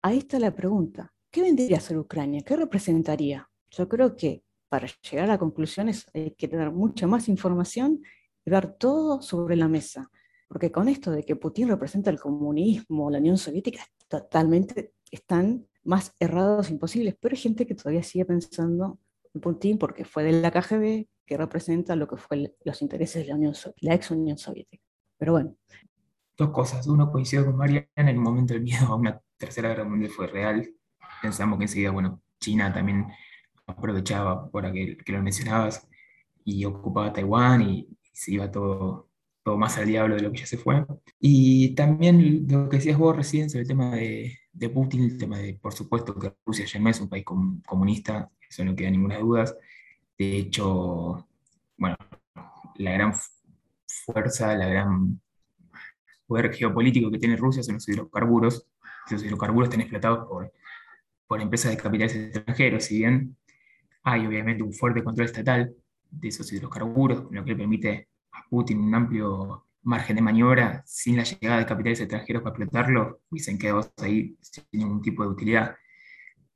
Ahí 0.00 0.18
está 0.18 0.38
la 0.38 0.54
pregunta. 0.54 1.12
¿Qué 1.28 1.42
vendría 1.42 1.78
a 1.78 1.80
ser 1.80 1.98
Ucrania? 1.98 2.42
¿Qué 2.42 2.54
representaría? 2.54 3.50
Yo 3.70 3.88
creo 3.88 4.14
que 4.14 4.44
para 4.68 4.86
llegar 5.10 5.28
a 5.32 5.38
conclusiones 5.38 6.06
hay 6.14 6.36
que 6.36 6.46
tener 6.46 6.70
mucha 6.70 7.08
más 7.08 7.28
información 7.28 8.00
y 8.44 8.50
ver 8.52 8.74
todo 8.74 9.20
sobre 9.22 9.56
la 9.56 9.66
mesa. 9.66 10.08
Porque 10.46 10.70
con 10.70 10.88
esto 10.88 11.10
de 11.10 11.24
que 11.24 11.34
Putin 11.34 11.66
representa 11.66 12.10
el 12.10 12.20
comunismo, 12.20 13.10
la 13.10 13.18
Unión 13.18 13.38
Soviética, 13.38 13.82
es 13.82 14.06
totalmente 14.06 14.92
están 15.10 15.66
más 15.84 16.14
errados 16.18 16.70
imposibles, 16.70 17.16
pero 17.20 17.34
hay 17.34 17.40
gente 17.40 17.66
que 17.66 17.74
todavía 17.74 18.02
sigue 18.02 18.24
pensando 18.24 18.98
en 19.34 19.40
Putin 19.40 19.78
porque 19.78 20.04
fue 20.04 20.24
de 20.24 20.32
la 20.32 20.50
KGB, 20.50 21.06
que 21.24 21.36
representa 21.36 21.96
lo 21.96 22.08
que 22.08 22.16
fue 22.16 22.54
los 22.64 22.82
intereses 22.82 23.22
de 23.22 23.28
la, 23.28 23.36
Unión, 23.36 23.54
la 23.80 23.94
ex 23.94 24.10
Unión 24.10 24.38
Soviética. 24.38 24.82
Pero 25.18 25.32
bueno. 25.32 25.56
Dos 26.36 26.50
cosas. 26.50 26.86
Uno, 26.86 27.10
coincido 27.10 27.46
con 27.46 27.56
Mariana, 27.56 27.88
en 27.96 28.08
el 28.08 28.16
momento 28.16 28.54
del 28.54 28.62
miedo 28.62 28.86
a 28.86 28.96
una 28.96 29.20
tercera 29.36 29.68
guerra 29.68 29.84
mundial 29.84 30.10
fue 30.10 30.26
real. 30.26 30.68
Pensamos 31.22 31.58
que 31.58 31.64
enseguida, 31.64 31.90
bueno, 31.90 32.22
China 32.40 32.72
también 32.72 33.06
aprovechaba, 33.66 34.48
por 34.50 34.70
que, 34.72 34.96
que 34.96 35.12
lo 35.12 35.22
mencionabas, 35.22 35.88
y 36.44 36.64
ocupaba 36.64 37.12
Taiwán 37.12 37.62
y 37.62 37.88
se 38.12 38.32
iba 38.32 38.50
todo 38.50 39.06
todo 39.46 39.56
más 39.56 39.78
al 39.78 39.86
diablo 39.86 40.16
de 40.16 40.22
lo 40.22 40.32
que 40.32 40.38
ya 40.38 40.46
se 40.46 40.58
fue. 40.58 40.84
Y 41.20 41.72
también 41.76 42.48
lo 42.50 42.68
que 42.68 42.78
decías 42.78 42.98
vos 42.98 43.14
recién 43.14 43.48
sobre 43.48 43.62
el 43.62 43.68
tema 43.68 43.94
de, 43.94 44.36
de 44.56 44.70
Putin, 44.70 45.04
el 45.04 45.18
tema 45.18 45.38
de, 45.38 45.54
por 45.54 45.74
supuesto, 45.74 46.18
que 46.18 46.34
Rusia 46.44 46.64
ya 46.64 46.80
no 46.80 46.88
es 46.88 47.00
un 47.00 47.08
país 47.08 47.24
comunista, 47.24 48.30
eso 48.48 48.64
no 48.64 48.74
queda 48.74 48.90
ninguna 48.90 49.18
duda. 49.18 49.44
De 50.18 50.36
hecho, 50.38 51.26
bueno, 51.76 51.96
la 52.76 52.92
gran 52.92 53.12
fuerza, 53.86 54.56
la 54.56 54.66
gran 54.66 55.20
poder 56.26 56.54
geopolítico 56.54 57.10
que 57.10 57.18
tiene 57.18 57.36
Rusia 57.36 57.62
son 57.62 57.74
los 57.74 57.88
hidrocarburos. 57.88 58.66
Esos 59.06 59.22
hidrocarburos 59.24 59.68
están 59.68 59.82
explotados 59.82 60.26
por, 60.26 60.52
por 61.26 61.40
empresas 61.40 61.72
de 61.72 61.76
capitales 61.76 62.14
extranjeros, 62.14 62.84
si 62.84 62.98
bien 62.98 63.36
hay 64.04 64.26
obviamente 64.26 64.62
un 64.62 64.72
fuerte 64.72 65.04
control 65.04 65.26
estatal 65.26 65.74
de 66.10 66.28
esos 66.28 66.50
hidrocarburos, 66.52 67.24
lo 67.30 67.44
que 67.44 67.50
le 67.50 67.56
permite 67.56 68.08
Putin 68.48 68.80
un 68.80 68.94
amplio 68.94 69.65
margen 69.86 70.16
de 70.16 70.22
maniobra 70.22 70.82
sin 70.84 71.16
la 71.16 71.22
llegada 71.22 71.60
de 71.60 71.66
capitales 71.66 72.00
extranjeros 72.00 72.42
para 72.42 72.56
explotarlo, 72.56 73.20
hubiesen 73.30 73.56
quedado 73.56 73.92
ahí 73.98 74.36
sin 74.40 74.64
ningún 74.72 75.00
tipo 75.00 75.22
de 75.22 75.28
utilidad. 75.30 75.76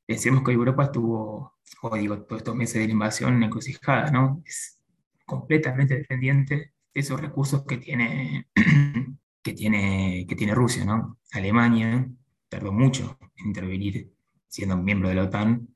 Pensemos 0.05 0.43
que 0.43 0.51
Europa 0.53 0.85
estuvo, 0.85 1.55
o 1.83 1.97
digo, 1.97 2.23
todos 2.23 2.41
estos 2.41 2.57
meses 2.57 2.75
de 2.75 2.87
la 2.87 2.93
invasión 2.93 3.41
encrucijada, 3.43 4.11
¿no? 4.11 4.43
Es 4.45 4.81
completamente 5.25 5.97
dependiente 5.97 6.55
de 6.57 7.01
esos 7.01 7.21
recursos 7.21 7.65
que 7.65 7.77
tiene, 7.77 8.49
que 9.43 9.53
tiene, 9.53 10.27
que 10.29 10.35
tiene 10.35 10.55
Rusia, 10.55 10.85
¿no? 10.85 11.19
Alemania 11.31 12.09
tardó 12.49 12.73
mucho 12.73 13.17
en 13.37 13.47
intervenir 13.47 14.13
siendo 14.49 14.77
miembro 14.77 15.09
de 15.09 15.15
la 15.15 15.25
OTAN 15.25 15.69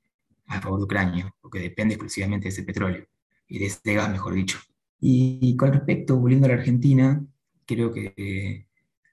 a 0.46 0.60
favor 0.60 0.80
de 0.80 0.84
Ucrania, 0.86 1.34
porque 1.40 1.60
depende 1.60 1.94
exclusivamente 1.94 2.44
de 2.44 2.48
ese 2.48 2.64
petróleo, 2.64 3.06
y 3.46 3.60
de 3.60 3.66
ese 3.66 3.94
gas, 3.94 4.10
mejor 4.10 4.34
dicho. 4.34 4.58
Y 4.98 5.56
con 5.56 5.72
respecto, 5.72 6.16
volviendo 6.16 6.46
a 6.46 6.48
la 6.48 6.54
Argentina, 6.54 7.24
creo 7.66 7.92
que 7.92 8.66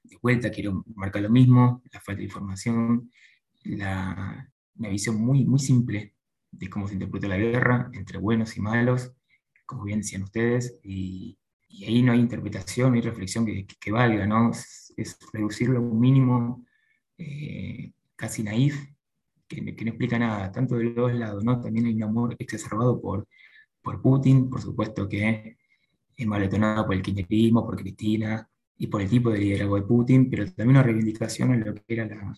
de 0.04 0.18
vuelta 0.22 0.52
quiero 0.52 0.84
marcar 0.96 1.22
lo 1.24 1.30
mismo, 1.30 1.82
la 1.92 2.00
falta 2.00 2.20
de 2.20 2.26
información, 2.26 3.12
la, 3.64 4.52
una 4.76 4.90
visión 4.90 5.16
muy, 5.22 5.46
muy 5.46 5.60
simple 5.60 6.16
de 6.52 6.70
cómo 6.70 6.88
se 6.88 6.96
interpreta 6.96 7.28
la 7.28 7.38
guerra 7.38 7.90
entre 7.94 8.18
buenos 8.18 8.58
y 8.58 8.62
malos, 8.62 9.12
como 9.66 9.84
bien 9.84 10.00
decían 10.00 10.24
ustedes, 10.24 10.80
y, 10.84 11.38
ahí 11.86 12.02
no 12.02 12.12
hay 12.12 12.20
interpretación, 12.20 12.90
no 12.90 12.96
hay 12.96 13.02
reflexión 13.02 13.46
que, 13.46 13.92
valga, 13.92 14.28
¿no? 14.28 14.52
Es, 14.52 15.18
reducirlo 15.34 15.80
a 15.80 15.82
un 15.82 16.00
mínimo 16.00 16.66
eh, 17.18 17.94
casi 18.16 18.44
naif, 18.44 18.76
que, 19.48 19.76
que, 19.76 19.86
no 19.86 19.92
explica 19.92 20.20
nada, 20.20 20.52
tanto 20.52 20.76
de 20.76 20.86
los 20.86 20.96
dos 20.96 21.14
lados, 21.14 21.44
¿no? 21.44 21.62
También 21.62 21.86
hay 21.86 21.96
un 21.96 22.04
amor 22.04 22.36
exacerbado 22.40 23.00
por, 23.02 23.28
por 23.82 24.02
Putin, 24.02 24.50
por 24.50 24.62
supuesto 24.62 25.08
que 25.08 25.58
maletonada 26.26 26.86
por 26.86 26.96
el 26.96 27.02
kirchnerismo, 27.02 27.66
por 27.66 27.78
Cristina 27.78 28.48
y 28.78 28.88
por 28.88 29.02
el 29.02 29.10
tipo 29.10 29.30
de 29.32 29.40
liderazgo 29.40 29.76
de 29.76 29.84
Putin, 29.84 30.30
pero 30.30 30.46
también 30.46 30.70
una 30.70 30.84
reivindicación 30.84 31.54
en 31.54 31.66
lo 31.66 31.74
que 31.76 31.84
era 31.88 32.06
la, 32.06 32.34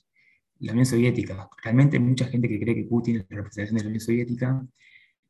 la 0.60 0.72
Unión 0.72 0.86
Soviética. 0.86 1.50
Realmente 1.63 1.98
hay 1.98 2.04
mucha 2.04 2.25
gente 2.25 2.48
que 2.48 2.60
cree 2.60 2.75
que 2.75 2.84
Putin 2.86 3.18
es 3.18 3.25
la 3.30 3.38
representación 3.38 3.78
de 3.78 3.84
la 3.84 3.88
Unión 3.90 4.02
Soviética 4.02 4.66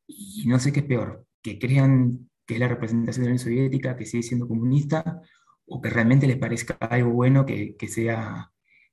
y 0.08 0.44
no 0.48 0.60
sé 0.60 0.72
qué 0.74 0.82
es 0.82 0.86
peor, 0.86 1.26
que 1.42 1.60
crean 1.60 2.30
que 2.46 2.56
es 2.56 2.60
la 2.60 2.68
representación 2.68 3.24
de 3.24 3.30
la 3.30 3.34
Unión 3.34 3.46
Soviética, 3.46 3.96
que 3.98 4.06
sigue 4.06 4.24
siendo 4.24 4.48
comunista, 4.48 5.22
o 5.66 5.82
que 5.82 5.90
realmente 5.90 6.28
les 6.28 6.38
parezca 6.38 6.76
algo 6.76 7.12
bueno 7.12 7.46
que, 7.46 7.76
que 7.78 7.88
sea 7.88 8.52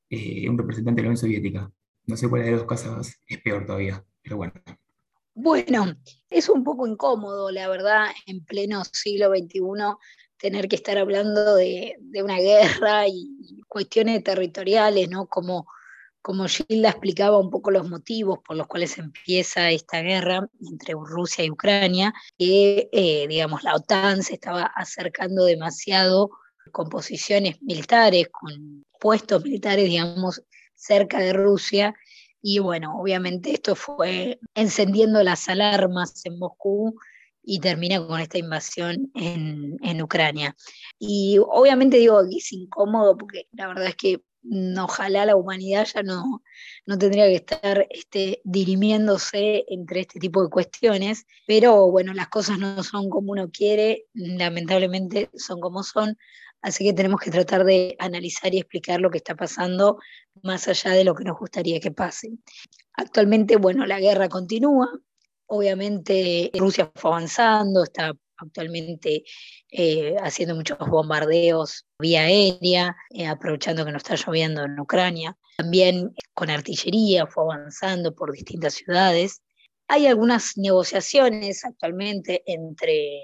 eh, 0.08 0.48
un 0.48 0.58
representante 0.58 1.00
de 1.00 1.04
la 1.04 1.08
Unión 1.10 1.16
Soviética. 1.20 1.70
No 2.06 2.16
sé 2.16 2.28
cuál 2.28 2.42
de 2.44 2.50
las 2.52 2.60
dos 2.60 2.68
cosas 2.68 3.20
es 3.26 3.40
peor 3.42 3.66
todavía, 3.66 4.04
pero 4.22 4.36
bueno. 4.36 4.52
Bueno, 5.42 5.96
es 6.28 6.50
un 6.50 6.62
poco 6.62 6.86
incómodo, 6.86 7.50
la 7.50 7.66
verdad, 7.66 8.08
en 8.26 8.44
pleno 8.44 8.82
siglo 8.84 9.30
XXI 9.30 9.60
tener 10.36 10.68
que 10.68 10.76
estar 10.76 10.98
hablando 10.98 11.54
de, 11.54 11.96
una 12.22 12.36
guerra 12.36 13.08
y 13.08 13.62
cuestiones 13.66 14.22
territoriales, 14.22 15.08
¿no? 15.08 15.26
Como 15.26 15.66
como 16.22 16.46
Gilda 16.46 16.90
explicaba 16.90 17.38
un 17.38 17.48
poco 17.48 17.70
los 17.70 17.88
motivos 17.88 18.40
por 18.46 18.54
los 18.54 18.66
cuales 18.66 18.98
empieza 18.98 19.70
esta 19.70 20.02
guerra 20.02 20.46
entre 20.60 20.92
Rusia 20.92 21.42
y 21.42 21.50
Ucrania, 21.50 22.12
que 22.36 22.90
eh, 22.92 23.26
digamos 23.26 23.62
la 23.62 23.74
OTAN 23.74 24.22
se 24.22 24.34
estaba 24.34 24.64
acercando 24.64 25.46
demasiado 25.46 26.28
con 26.72 26.90
posiciones 26.90 27.62
militares, 27.62 28.28
con 28.30 28.84
puestos 29.00 29.42
militares, 29.42 29.86
digamos, 29.86 30.42
cerca 30.74 31.20
de 31.20 31.32
Rusia. 31.32 31.94
Y 32.42 32.58
bueno, 32.58 32.98
obviamente 32.98 33.52
esto 33.52 33.74
fue 33.74 34.40
encendiendo 34.54 35.22
las 35.22 35.48
alarmas 35.48 36.24
en 36.24 36.38
Moscú 36.38 36.98
y 37.42 37.60
termina 37.60 38.06
con 38.06 38.20
esta 38.20 38.38
invasión 38.38 39.10
en, 39.14 39.76
en 39.82 40.02
Ucrania. 40.02 40.56
Y 40.98 41.38
obviamente 41.38 41.96
digo 41.98 42.22
que 42.28 42.36
es 42.36 42.52
incómodo 42.52 43.16
porque 43.16 43.48
la 43.52 43.68
verdad 43.68 43.86
es 43.86 43.96
que 43.96 44.22
ojalá 44.82 45.26
la 45.26 45.36
humanidad 45.36 45.86
ya 45.92 46.02
no, 46.02 46.42
no 46.86 46.98
tendría 46.98 47.26
que 47.26 47.36
estar 47.36 47.86
este, 47.90 48.40
dirimiéndose 48.44 49.64
entre 49.68 50.00
este 50.00 50.18
tipo 50.18 50.42
de 50.42 50.50
cuestiones, 50.50 51.26
pero 51.46 51.90
bueno, 51.90 52.14
las 52.14 52.28
cosas 52.28 52.58
no 52.58 52.82
son 52.82 53.10
como 53.10 53.32
uno 53.32 53.50
quiere, 53.50 54.06
lamentablemente 54.14 55.30
son 55.34 55.60
como 55.60 55.82
son, 55.82 56.16
así 56.62 56.84
que 56.84 56.92
tenemos 56.92 57.20
que 57.20 57.30
tratar 57.30 57.64
de 57.64 57.96
analizar 57.98 58.54
y 58.54 58.58
explicar 58.58 59.00
lo 59.00 59.10
que 59.10 59.18
está 59.18 59.34
pasando 59.34 59.98
más 60.42 60.68
allá 60.68 60.92
de 60.92 61.04
lo 61.04 61.14
que 61.14 61.24
nos 61.24 61.38
gustaría 61.38 61.80
que 61.80 61.90
pase. 61.90 62.30
Actualmente, 62.94 63.56
bueno, 63.56 63.86
la 63.86 64.00
guerra 64.00 64.28
continúa, 64.28 64.88
obviamente 65.46 66.50
Rusia 66.54 66.90
fue 66.94 67.10
avanzando, 67.10 67.84
está 67.84 68.12
actualmente 68.36 69.24
eh, 69.70 70.16
haciendo 70.22 70.54
muchos 70.54 70.78
bombardeos 70.78 71.86
vía 71.98 72.22
aérea, 72.22 72.96
eh, 73.10 73.26
aprovechando 73.26 73.84
que 73.84 73.92
no 73.92 73.98
está 73.98 74.14
lloviendo 74.14 74.64
en 74.64 74.78
Ucrania. 74.78 75.36
También 75.58 76.14
con 76.34 76.50
artillería 76.50 77.26
fue 77.26 77.44
avanzando 77.44 78.14
por 78.14 78.32
distintas 78.32 78.74
ciudades. 78.74 79.42
Hay 79.88 80.06
algunas 80.06 80.56
negociaciones 80.56 81.64
actualmente 81.64 82.42
entre, 82.46 83.20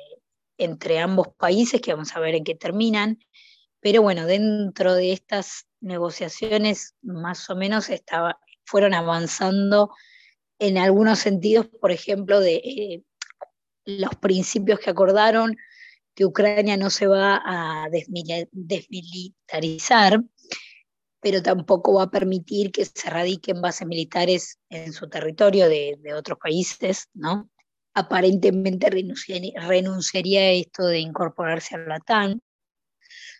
entre 0.58 0.98
ambos 0.98 1.28
países 1.36 1.80
que 1.80 1.92
vamos 1.92 2.14
a 2.16 2.20
ver 2.20 2.34
en 2.34 2.44
qué 2.44 2.54
terminan, 2.54 3.18
pero 3.80 4.02
bueno, 4.02 4.26
dentro 4.26 4.94
de 4.94 5.12
estas 5.12 5.66
negociaciones 5.80 6.94
más 7.02 7.48
o 7.50 7.56
menos 7.56 7.88
estaba, 7.88 8.38
fueron 8.64 8.94
avanzando 8.94 9.90
en 10.58 10.78
algunos 10.78 11.18
sentidos, 11.18 11.68
por 11.80 11.92
ejemplo, 11.92 12.40
de 12.40 12.54
eh, 12.56 13.02
los 13.84 14.14
principios 14.16 14.80
que 14.80 14.90
acordaron, 14.90 15.56
que 16.14 16.24
Ucrania 16.24 16.76
no 16.76 16.90
se 16.90 17.06
va 17.06 17.40
a 17.44 17.88
desmilitarizar, 17.90 20.22
pero 21.20 21.42
tampoco 21.42 21.94
va 21.94 22.04
a 22.04 22.10
permitir 22.10 22.72
que 22.72 22.84
se 22.84 23.10
radiquen 23.10 23.60
bases 23.60 23.86
militares 23.86 24.58
en 24.70 24.92
su 24.92 25.08
territorio 25.08 25.68
de, 25.68 25.98
otros 26.16 26.38
países, 26.38 27.08
¿no? 27.14 27.50
Aparentemente 27.98 28.90
renunciaría, 28.90 30.40
a 30.40 30.52
esto 30.52 30.86
de 30.86 30.98
incorporarse 30.98 31.76
a 31.76 31.78
la 31.78 31.96
OTAN. 31.96 32.42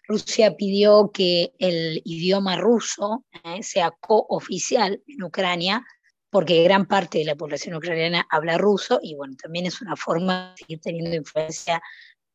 Rusia 0.09 0.57
pidió 0.57 1.11
que 1.13 1.53
el 1.59 2.01
idioma 2.07 2.57
ruso 2.57 3.27
eh, 3.45 3.63
sea 3.63 3.91
cooficial 3.91 5.03
en 5.07 5.23
Ucrania, 5.25 5.85
porque 6.31 6.63
gran 6.63 6.87
parte 6.87 7.19
de 7.19 7.27
la 7.27 7.35
población 7.35 7.75
ucraniana 7.75 8.27
habla 8.31 8.57
ruso 8.57 8.99
y 9.03 9.15
bueno, 9.15 9.37
también 9.37 9.67
es 9.67 9.83
una 9.83 9.95
forma 9.95 10.53
de 10.53 10.63
seguir 10.63 10.81
teniendo 10.81 11.15
influencia 11.15 11.83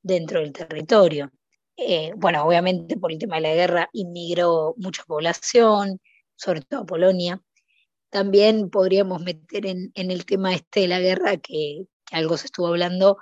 dentro 0.04 0.42
del 0.42 0.52
territorio. 0.52 1.32
Eh, 1.76 2.14
bueno, 2.18 2.44
obviamente 2.46 2.98
por 2.98 3.12
el 3.12 3.18
tema 3.18 3.38
de 3.38 3.42
la 3.42 3.56
guerra 3.56 3.90
inmigró 3.94 4.76
mucha 4.78 5.04
población, 5.06 6.00
sobre 6.36 6.62
todo 6.62 6.82
a 6.82 6.86
Polonia. 6.86 7.42
También 8.12 8.70
podríamos 8.70 9.24
meter 9.24 9.66
en, 9.66 9.92
el 9.96 10.26
tema 10.26 10.54
este 10.54 10.82
de 10.82 10.88
la 10.88 11.00
guerra, 11.00 11.38
que, 11.38 11.88
algo 12.12 12.38
se 12.38 12.48
estuvo 12.48 12.68
hablando, 12.68 13.18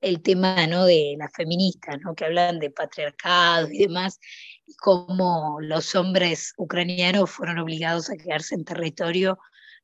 el 0.00 0.22
tema 0.22 0.66
¿no? 0.66 0.84
de 0.84 1.16
las 1.18 1.32
feministas, 1.32 1.98
¿no? 2.02 2.14
que 2.14 2.24
hablan 2.24 2.58
de 2.58 2.70
patriarcado 2.70 3.68
y 3.70 3.78
demás, 3.78 4.18
y 4.66 4.74
cómo 4.76 5.58
los 5.60 5.94
hombres 5.94 6.52
ucranianos 6.56 7.30
fueron 7.30 7.58
obligados 7.58 8.10
a 8.10 8.16
quedarse 8.16 8.54
en 8.54 8.64
territorio 8.64 9.38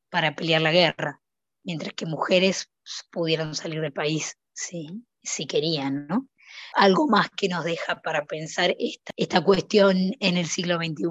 para 0.09 0.35
pelear 0.35 0.61
la 0.61 0.71
guerra, 0.71 1.21
mientras 1.63 1.93
que 1.93 2.05
mujeres 2.05 2.69
pudieron 3.11 3.55
salir 3.55 3.81
del 3.81 3.93
país 3.93 4.37
sí, 4.53 5.03
si 5.21 5.45
querían, 5.45 6.07
¿no? 6.07 6.27
Algo 6.75 7.07
más 7.07 7.29
que 7.35 7.49
nos 7.49 7.65
deja 7.65 8.01
para 8.01 8.25
pensar 8.25 8.75
esta, 8.79 9.11
esta 9.17 9.41
cuestión 9.41 9.97
en 10.19 10.37
el 10.37 10.47
siglo 10.47 10.77
XXI, 10.77 11.05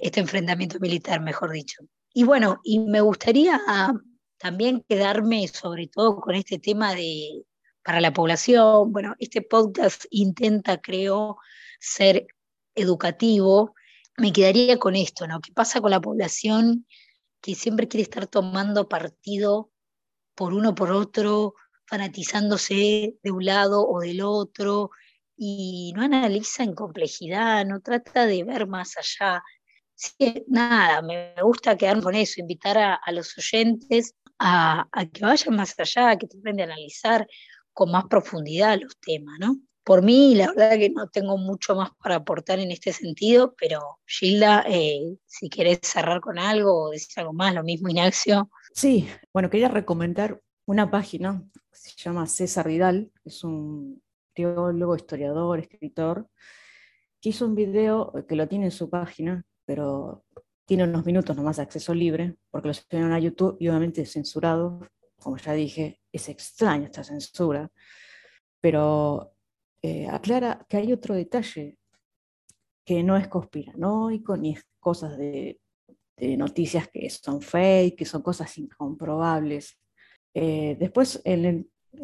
este 0.00 0.20
enfrentamiento 0.20 0.78
militar, 0.80 1.20
mejor 1.20 1.52
dicho. 1.52 1.84
Y 2.12 2.24
bueno, 2.24 2.60
y 2.64 2.80
me 2.80 3.00
gustaría 3.00 3.60
también 4.42 4.84
quedarme 4.88 5.46
sobre 5.46 5.86
todo 5.86 6.16
con 6.16 6.34
este 6.34 6.58
tema 6.58 6.94
de 6.94 7.44
para 7.84 8.00
la 8.00 8.12
población. 8.12 8.92
Bueno, 8.92 9.14
este 9.20 9.40
podcast 9.40 10.04
intenta, 10.10 10.80
creo, 10.80 11.36
ser 11.78 12.26
educativo. 12.74 13.74
Me 14.16 14.32
quedaría 14.32 14.78
con 14.78 14.96
esto, 14.96 15.28
¿no? 15.28 15.40
¿Qué 15.40 15.52
pasa 15.52 15.80
con 15.80 15.92
la 15.92 16.00
población 16.00 16.86
que 17.40 17.54
siempre 17.54 17.86
quiere 17.86 18.02
estar 18.02 18.26
tomando 18.26 18.88
partido 18.88 19.70
por 20.34 20.54
uno 20.54 20.74
por 20.74 20.90
otro, 20.90 21.54
fanatizándose 21.86 23.14
de 23.22 23.30
un 23.30 23.44
lado 23.44 23.86
o 23.86 24.00
del 24.00 24.22
otro, 24.22 24.90
y 25.36 25.92
no 25.94 26.02
analiza 26.02 26.64
en 26.64 26.74
complejidad, 26.74 27.64
no 27.64 27.80
trata 27.80 28.26
de 28.26 28.42
ver 28.42 28.66
más 28.66 28.96
allá. 28.96 29.42
nada, 30.48 31.02
me 31.02 31.34
gusta 31.42 31.76
quedarme 31.76 32.02
con 32.02 32.14
eso, 32.16 32.40
invitar 32.40 32.78
a, 32.78 33.12
los 33.12 33.36
oyentes 33.38 34.14
a, 34.42 34.88
a, 34.90 35.06
que 35.06 35.24
vayan 35.24 35.56
más 35.56 35.74
allá, 35.78 36.16
que 36.16 36.26
traten 36.26 36.56
de 36.56 36.62
analizar 36.64 37.26
con 37.72 37.90
más 37.90 38.04
profundidad 38.06 38.78
los 38.80 38.98
temas, 38.98 39.38
¿no? 39.38 39.56
por 39.84 40.02
mí, 40.02 40.34
la 40.34 40.48
verdad 40.48 40.78
que 40.78 40.90
no 40.90 41.08
tengo 41.08 41.36
mucho 41.36 41.74
más 41.74 41.90
para 42.02 42.16
aportar 42.16 42.58
en 42.60 42.70
este 42.70 42.92
sentido, 42.92 43.54
pero 43.58 43.98
Gilda, 44.06 44.64
eh, 44.68 45.16
si 45.26 45.48
querés 45.48 45.80
cerrar 45.82 46.20
con 46.20 46.38
algo 46.38 46.84
o 46.84 46.90
decir 46.90 47.12
algo 47.16 47.32
más, 47.32 47.54
lo 47.54 47.64
mismo 47.64 47.88
Ignacio. 47.88 48.48
Sí, 48.72 49.08
bueno, 49.32 49.50
quería 49.50 49.68
recomendar 49.68 50.40
una 50.66 50.90
página 50.90 51.42
que 51.52 51.76
se 51.76 51.90
llama 51.96 52.26
César 52.26 52.68
Vidal, 52.68 53.10
es 53.24 53.42
un 53.42 54.02
teólogo, 54.34 54.94
historiador, 54.94 55.58
escritor, 55.58 56.28
que 57.20 57.30
hizo 57.30 57.46
un 57.46 57.54
video 57.54 58.12
que 58.28 58.36
lo 58.36 58.48
tiene 58.48 58.66
en 58.66 58.70
su 58.70 58.88
página, 58.88 59.44
pero 59.64 60.24
tiene 60.64 60.84
unos 60.84 61.04
minutos 61.04 61.36
nomás 61.36 61.56
de 61.56 61.62
acceso 61.62 61.94
libre, 61.94 62.36
porque 62.50 62.68
lo 62.68 62.74
subieron 62.74 63.12
a 63.12 63.18
YouTube 63.18 63.56
y 63.60 63.68
obviamente 63.68 64.06
censurado. 64.06 64.80
Como 65.18 65.36
ya 65.36 65.52
dije, 65.52 66.00
es 66.10 66.28
extraña 66.28 66.86
esta 66.86 67.04
censura, 67.04 67.70
pero 68.60 69.34
eh, 69.82 70.08
aclara 70.08 70.64
que 70.68 70.76
hay 70.76 70.92
otro 70.92 71.14
detalle 71.14 71.78
que 72.84 73.02
no 73.02 73.16
es 73.16 73.28
conspiranoico 73.28 74.36
ni 74.36 74.54
es 74.54 74.64
cosas 74.80 75.16
de, 75.16 75.58
noticias 76.38 76.88
que 76.88 77.10
son 77.10 77.40
fake, 77.40 77.96
que 77.98 78.04
son 78.04 78.22
cosas 78.22 78.56
incomprobables. 78.56 79.76
Eh, 80.34 80.76
después, 80.78 81.20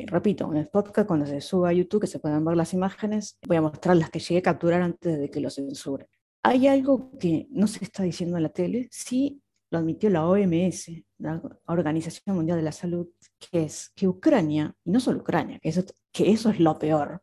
repito, 0.06 0.50
en 0.50 0.58
el 0.58 0.68
podcast, 0.68 1.06
cuando 1.06 1.24
se 1.26 1.40
suba 1.40 1.68
a 1.68 1.72
YouTube, 1.72 2.00
que 2.00 2.08
se 2.08 2.18
puedan 2.18 2.44
ver 2.44 2.56
las 2.56 2.74
imágenes, 2.74 3.38
voy 3.46 3.58
a 3.58 3.62
mostrar 3.62 3.96
las 3.96 4.10
que 4.10 4.18
llegué 4.18 4.38
a 4.38 4.42
capturar 4.42 4.82
antes 4.82 5.20
de 5.20 5.30
que 5.30 5.40
lo 5.40 5.50
censure. 5.50 6.08
Hay 6.42 6.66
algo 6.66 7.10
que 7.18 7.46
no 7.50 7.66
se 7.66 7.84
está 7.84 8.02
diciendo 8.02 8.36
en 8.36 8.44
la 8.44 8.48
tele, 8.50 8.88
sí 8.90 9.42
lo 9.70 9.78
admitió 9.78 10.08
la 10.08 10.26
OMS, 10.26 10.90
la 11.18 11.42
Organización 11.66 12.36
Mundial 12.36 12.58
de 12.58 12.64
la 12.64 12.72
Salud, 12.72 13.08
que 13.38 13.64
es 13.64 13.90
que 13.94 14.08
Ucrania, 14.08 14.74
y 14.84 14.90
no 14.90 15.00
solo 15.00 15.20
Ucrania, 15.20 15.58
que 15.60 15.68
eso, 15.68 15.82
que 16.12 16.30
eso 16.30 16.50
es 16.50 16.60
lo 16.60 16.78
peor, 16.78 17.22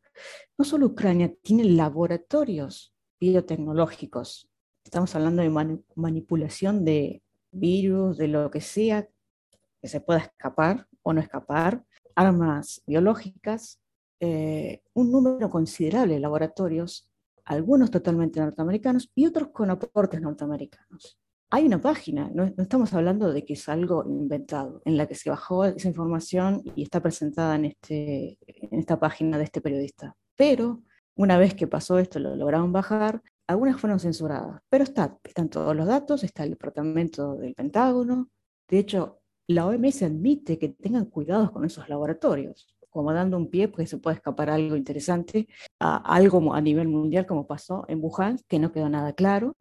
no 0.58 0.66
solo 0.66 0.88
Ucrania 0.88 1.34
tiene 1.42 1.64
laboratorios 1.64 2.94
biotecnológicos, 3.20 4.50
estamos 4.84 5.16
hablando 5.16 5.42
de 5.42 5.82
manipulación 5.96 6.86
de 6.86 7.24
virus, 7.52 8.18
de 8.18 8.28
lo 8.28 8.52
que 8.52 8.62
sea 8.62 9.08
que 9.82 9.88
se 9.88 10.02
pueda 10.02 10.20
escapar 10.20 10.88
o 11.02 11.14
no 11.14 11.22
escapar, 11.22 11.84
armas 12.16 12.82
biológicas, 12.86 13.80
eh, 14.20 14.82
un 14.94 15.12
número 15.12 15.50
considerable 15.50 16.16
de 16.16 16.20
laboratorios, 16.20 17.10
algunos 17.46 17.92
totalmente 17.92 18.40
norteamericanos 18.40 19.12
y 19.16 19.26
otros 19.26 19.50
con 19.50 19.70
aportes 19.70 20.22
norteamericanos. 20.22 21.20
hay 21.52 21.66
una 21.66 21.80
página, 21.80 22.30
no, 22.34 22.44
estamos 22.44 22.94
hablando 22.94 23.32
de 23.32 23.46
que 23.46 23.54
es 23.54 23.70
algo 23.70 24.04
inventado, 24.08 24.82
en 24.84 24.98
la 24.98 25.08
que 25.08 25.16
se 25.16 25.30
bajó 25.30 25.64
esa 25.66 25.88
información 25.88 26.62
y 26.76 26.84
está 26.84 27.02
presentada 27.02 27.56
en, 27.56 27.66
este, 27.66 28.38
en 28.48 28.80
esta 28.80 29.00
página 29.00 29.38
de 29.38 29.46
este 29.46 29.62
periodista. 29.62 30.16
Pero 30.36 30.82
una 31.16 31.38
vez 31.38 31.54
que 31.54 31.68
pasó 31.68 31.98
esto, 32.00 32.20
lo 32.20 32.36
lograron 32.36 32.74
bajar, 32.74 33.22
algunas 33.48 33.80
fueron 33.80 34.00
censuradas, 34.00 34.62
pero 34.70 34.84
está, 34.84 35.18
están 35.24 35.50
todos 35.50 35.76
los 35.76 35.88
datos, 35.88 36.24
está 36.24 36.44
el 36.44 36.52
departamento 36.52 37.36
del 37.36 37.54
Pentágono. 37.54 38.30
De 38.68 38.80
hecho, 38.80 39.22
la 39.48 39.68
OMS 39.68 40.02
admite 40.02 40.58
que 40.58 40.70
tengan 40.70 41.06
cuidados 41.06 41.52
con 41.52 41.64
esos 41.64 41.88
laboratorios, 41.88 42.75
como 42.96 43.12
dando 43.12 43.36
un 43.36 43.50
pie 43.50 43.68
porque 43.68 43.88
se 43.88 43.98
puede 43.98 44.16
escapar 44.16 44.50
algo 44.50 44.78
interesante, 44.78 45.50
a 45.82 45.98
algo 45.98 46.54
a 46.54 46.62
nivel 46.62 46.88
mundial 46.88 47.26
como 47.26 47.46
pasó 47.46 47.84
en 47.90 48.00
Wuhan, 48.02 48.40
que 48.48 48.58
no 48.58 48.72
quedó 48.72 48.88
nada 48.88 49.12
claro, 49.12 49.58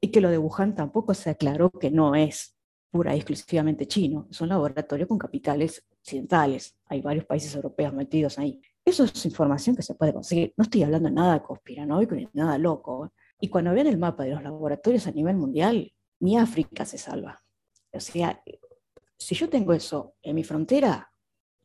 y 0.00 0.12
que 0.12 0.20
lo 0.20 0.30
de 0.30 0.38
Wuhan 0.38 0.76
tampoco 0.76 1.14
se 1.14 1.30
aclaró 1.30 1.72
que 1.72 1.90
no 1.90 2.14
es 2.14 2.54
pura 2.92 3.12
y 3.12 3.16
exclusivamente 3.16 3.88
chino, 3.88 4.28
es 4.30 4.40
un 4.40 4.50
laboratorio 4.50 5.08
con 5.08 5.18
capitales 5.18 5.84
occidentales, 5.98 6.76
hay 6.86 7.00
varios 7.00 7.24
países 7.24 7.52
europeos 7.56 7.92
metidos 7.92 8.38
ahí. 8.38 8.60
Eso 8.84 9.02
es 9.02 9.26
información 9.26 9.74
que 9.74 9.82
se 9.82 9.96
puede 9.96 10.12
conseguir. 10.12 10.54
No 10.56 10.62
estoy 10.62 10.84
hablando 10.84 11.08
de 11.08 11.14
nada 11.16 11.42
conspiranoico 11.42 12.14
ni 12.14 12.28
nada 12.34 12.56
loco. 12.56 13.10
Y 13.40 13.48
cuando 13.48 13.72
vean 13.72 13.88
el 13.88 13.98
mapa 13.98 14.22
de 14.22 14.30
los 14.30 14.44
laboratorios 14.44 15.08
a 15.08 15.10
nivel 15.10 15.36
mundial, 15.36 15.92
ni 16.20 16.38
África 16.38 16.84
se 16.84 16.98
salva. 16.98 17.42
O 17.92 17.98
sea, 17.98 18.40
si 19.18 19.34
yo 19.34 19.48
tengo 19.48 19.72
eso 19.72 20.14
en 20.22 20.36
mi 20.36 20.44
frontera, 20.44 21.10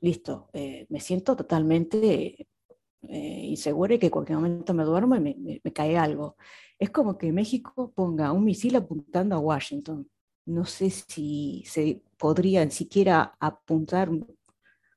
listo, 0.01 0.49
eh, 0.53 0.85
me 0.89 0.99
siento 0.99 1.35
totalmente 1.35 2.47
eh, 3.01 3.41
insegura 3.45 3.95
y 3.95 3.99
que 3.99 4.07
en 4.07 4.11
cualquier 4.11 4.37
momento 4.37 4.73
me 4.73 4.83
duermo 4.83 5.15
y 5.15 5.19
me, 5.19 5.61
me, 5.63 5.73
cae 5.73 5.97
algo. 5.97 6.35
Es 6.77 6.89
como 6.89 7.17
que 7.17 7.31
México 7.31 7.91
ponga 7.95 8.31
un 8.31 8.43
misil 8.43 8.75
apuntando 8.75 9.35
a 9.35 9.39
Washington. 9.39 10.09
No 10.45 10.65
sé 10.65 10.89
si 10.89 11.63
se 11.65 12.01
podría 12.17 12.65
ni 12.65 12.71
siquiera 12.71 13.35
apuntar 13.39 14.09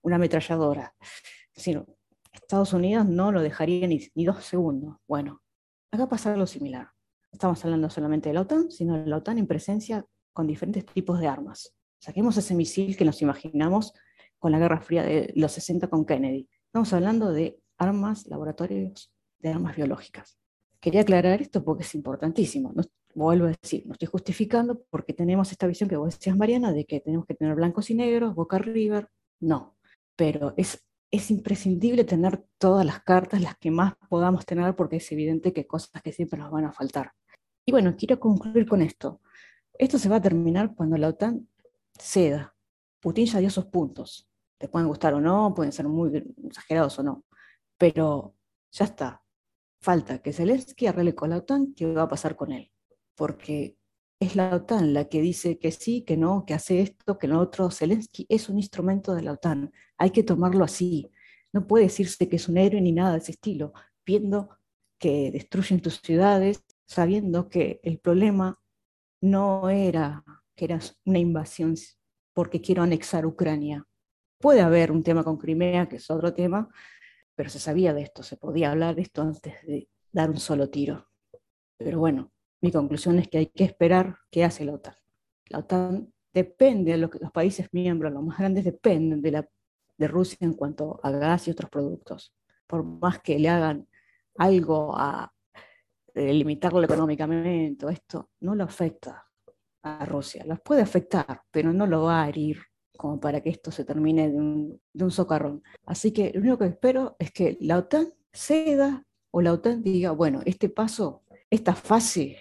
una 0.03 0.17
ametralladora. 0.17 0.95
Sino, 1.55 1.87
Estados 2.33 2.73
Unidos 2.73 3.07
no 3.07 3.31
lo 3.31 3.43
dejaría 3.43 3.87
ni, 3.87 4.01
ni 4.15 4.25
dos 4.25 4.45
segundos. 4.45 4.97
Bueno, 5.07 5.43
acá 5.91 6.09
pasa 6.09 6.33
algo 6.33 6.47
similar. 6.47 6.89
Estamos 7.31 7.65
hablando 7.65 7.89
solamente 7.91 8.29
de 8.29 8.35
la 8.35 8.43
OTAN, 8.43 8.71
sino 8.71 8.99
de 8.99 9.07
la 9.07 9.19
OTAN 9.19 9.39
en 9.39 9.47
presencia 9.47 10.05
con 10.33 10.47
diferentes 10.47 10.85
tipos 10.87 11.21
de 11.21 11.29
armas. 11.29 11.75
Saquemos 11.99 12.37
ese 12.37 12.55
misil 12.55 12.97
que 12.97 13.05
nos 13.05 13.23
imaginamos 13.23 13.93
con 14.43 14.51
la 14.51 14.59
Guerra 14.59 14.81
Fría 14.81 15.05
de 15.05 15.33
los 15.37 15.53
60 15.53 15.87
con 15.87 16.05
Kennedy. 16.05 16.49
Estamos 16.67 16.93
hablando 16.93 17.31
de 17.31 17.61
armas, 17.79 18.27
laboratorios 18.27 19.15
de 19.39 19.51
armas 19.51 19.77
biológicas. 19.77 20.37
Quería 20.81 21.03
aclarar 21.03 21.41
esto 21.41 21.63
porque 21.63 21.85
es 21.85 21.95
importantísimo. 21.95 22.73
No, 22.75 22.83
vuelvo 23.15 23.47
a 23.47 23.53
decir, 23.63 23.87
no 23.87 23.93
estoy 23.93 24.09
justificando 24.09 24.83
porque 24.91 25.13
tenemos 25.13 25.53
esta 25.53 25.69
visión 25.69 25.89
que 25.89 25.97
vos 25.97 26.19
decías, 26.19 26.37
Mariana, 26.37 26.73
de 26.73 26.85
que 26.87 26.99
tenemos 26.99 27.25
que 27.25 27.35
tener 27.35 27.55
blancos 27.55 27.89
y 27.91 27.95
negros, 27.95 28.35
Boca 28.35 28.59
River. 28.59 29.09
No, 29.39 29.77
pero 30.17 30.55
es 30.57 30.85
es 31.13 31.31
imprescindible 31.31 32.05
tener 32.05 32.43
todas 32.57 32.87
las 32.87 33.03
cartas, 33.03 33.43
las 33.43 33.57
que 33.59 33.71
más 33.71 33.95
podamos 34.09 34.47
tener, 34.47 34.75
porque 34.75 34.97
es 34.97 35.13
evidente 35.13 35.53
que 35.53 35.61
hay 35.61 35.67
cosas 35.67 36.03
que 36.03 36.11
siempre 36.11 36.39
nos 36.39 36.51
van 36.51 36.65
a 36.65 36.73
faltar. 36.73 37.13
Y 37.67 37.71
bueno, 37.71 37.95
quiero 37.99 38.19
concluir 38.19 38.67
con 38.67 38.81
esto. 38.81 39.21
Esto 39.75 39.99
se 39.99 40.09
va 40.09 40.17
a 40.17 40.23
terminar 40.23 40.75
cuando 40.75 40.97
la 40.97 41.09
OTAN 41.09 41.47
ceda. 41.99 42.57
Putin 42.99 43.27
ya 43.27 43.41
dio 43.41 43.51
sus 43.51 43.67
puntos. 43.67 44.32
Te 44.63 44.69
pueden 44.69 44.87
gustar 44.87 45.13
o 45.13 45.21
no, 45.21 45.53
pueden 45.57 45.73
ser 45.73 45.89
muy 45.89 46.23
exagerados 46.47 46.97
o 47.01 47.03
no, 47.03 47.25
pero 47.77 48.37
ya 48.71 48.85
está. 48.85 49.25
Falta 49.81 50.23
que 50.23 50.33
Zelensky 50.33 50.87
arregle 50.87 51.17
con 51.17 51.31
la 51.31 51.39
OTAN 51.39 51.75
qué 51.75 51.93
va 51.93 52.03
a 52.03 52.09
pasar 52.09 52.37
con 52.37 52.53
él. 52.53 52.71
Porque 53.17 53.77
es 54.21 54.37
la 54.37 54.55
OTAN 54.55 54.95
la 54.95 55.09
que 55.09 55.21
dice 55.21 55.59
que 55.59 55.73
sí, 55.73 56.03
que 56.03 56.17
no, 56.17 56.45
que 56.47 56.55
hace 56.55 56.81
esto, 56.81 57.19
que 57.19 57.27
lo 57.27 57.41
otro. 57.41 57.73
Zelensky 57.73 58.25
es 58.29 58.49
un 58.49 58.59
instrumento 58.59 59.17
de 59.17 59.23
la 59.23 59.33
OTAN. 59.33 59.73
Hay 59.99 60.11
que 60.11 60.23
tomarlo 60.23 60.65
así. 60.65 61.11
No 61.53 61.67
puede 61.67 61.87
decirse 61.87 62.29
que 62.29 62.37
es 62.37 62.49
un 62.49 62.59
héroe 62.59 62.81
ni 62.81 62.93
nada 62.93 63.15
de 63.15 63.19
ese 63.19 63.33
estilo, 63.33 63.73
viendo 64.07 64.51
que 64.97 65.33
destruyen 65.33 65.83
tus 65.83 66.01
ciudades, 66.01 66.65
sabiendo 66.87 67.49
que 67.49 67.81
el 67.83 67.99
problema 67.99 68.61
no 69.21 69.69
era 69.71 70.25
que 70.55 70.67
era 70.67 70.79
una 71.05 71.19
invasión 71.19 71.75
porque 72.33 72.61
quiero 72.61 72.85
anexar 72.85 73.27
Ucrania. 73.27 73.89
Puede 74.43 74.61
haber 74.61 74.91
un 74.91 75.05
tema 75.05 75.23
con 75.23 75.39
Crimea, 75.39 75.89
que 75.89 75.97
es 75.97 76.11
otro 76.11 76.35
tema, 76.35 76.69
pero 77.37 77.49
se 77.49 77.61
sabía 77.61 77.95
de 77.95 78.03
esto, 78.03 78.25
se 78.25 78.37
podía 78.37 78.73
hablar 78.73 78.97
de 78.97 79.03
esto 79.03 79.23
antes 79.23 79.55
de 79.65 79.89
dar 80.11 80.31
un 80.31 80.39
solo 80.39 80.69
tiro. 80.69 81.09
Pero 81.77 82.01
bueno, 82.01 82.33
mi 82.61 82.73
conclusión 82.73 83.21
es 83.21 83.29
que 83.29 83.39
hay 83.39 83.47
que 83.47 83.63
esperar 83.63 84.17
qué 84.33 84.43
hace 84.43 84.65
la 84.65 84.73
OTAN. 84.73 84.97
La 85.47 85.61
OTAN 85.61 86.13
depende 86.35 86.99
de 86.99 87.09
que 87.09 87.21
los 87.21 87.31
países 87.31 87.69
miembros, 87.71 88.13
los 88.13 88.25
más 88.25 88.37
grandes, 88.37 88.65
dependen 88.65 89.23
de, 89.23 90.09
Rusia 90.09 90.39
en 90.41 90.55
cuanto 90.55 90.99
a 91.05 91.13
gas 91.13 91.47
y 91.47 91.53
otros 91.53 91.71
productos. 91.71 92.35
Por 92.67 92.83
más 92.83 93.21
que 93.21 93.39
le 93.39 93.49
hagan 93.49 93.87
algo 94.39 94.93
a 94.97 95.33
limitarlo 96.17 96.83
económicamente, 96.83 97.87
esto 97.93 98.31
no 98.41 98.57
lo 98.57 98.65
afecta 98.65 99.25
a 99.85 100.05
Rusia. 100.05 100.45
Los 100.45 100.61
puede 100.61 100.83
afectar, 100.83 101.43
pero 101.53 101.73
no 101.73 101.87
lo 101.87 102.03
va 102.03 102.25
a 102.25 102.29
herir 102.29 102.59
como 102.97 103.21
para 103.21 103.41
que 103.41 103.51
esto 103.51 103.71
se 103.71 103.85
termine 103.85 104.31
de 104.31 104.39
un, 104.39 105.11
socarrón. 105.11 105.63
Así 105.87 106.13
que 106.13 106.33
lo 106.35 106.41
único 106.41 106.59
que 106.59 106.67
espero 106.67 107.17
es 107.19 107.33
que 107.33 107.57
la 107.61 107.79
OTAN 107.79 108.13
ceda 108.33 109.07
o 109.31 109.41
la 109.41 109.53
OTAN 109.53 109.83
diga, 109.83 110.13
bueno, 110.13 110.41
este 110.45 110.69
paso, 110.69 111.23
esta 111.51 111.75
fase 111.75 112.39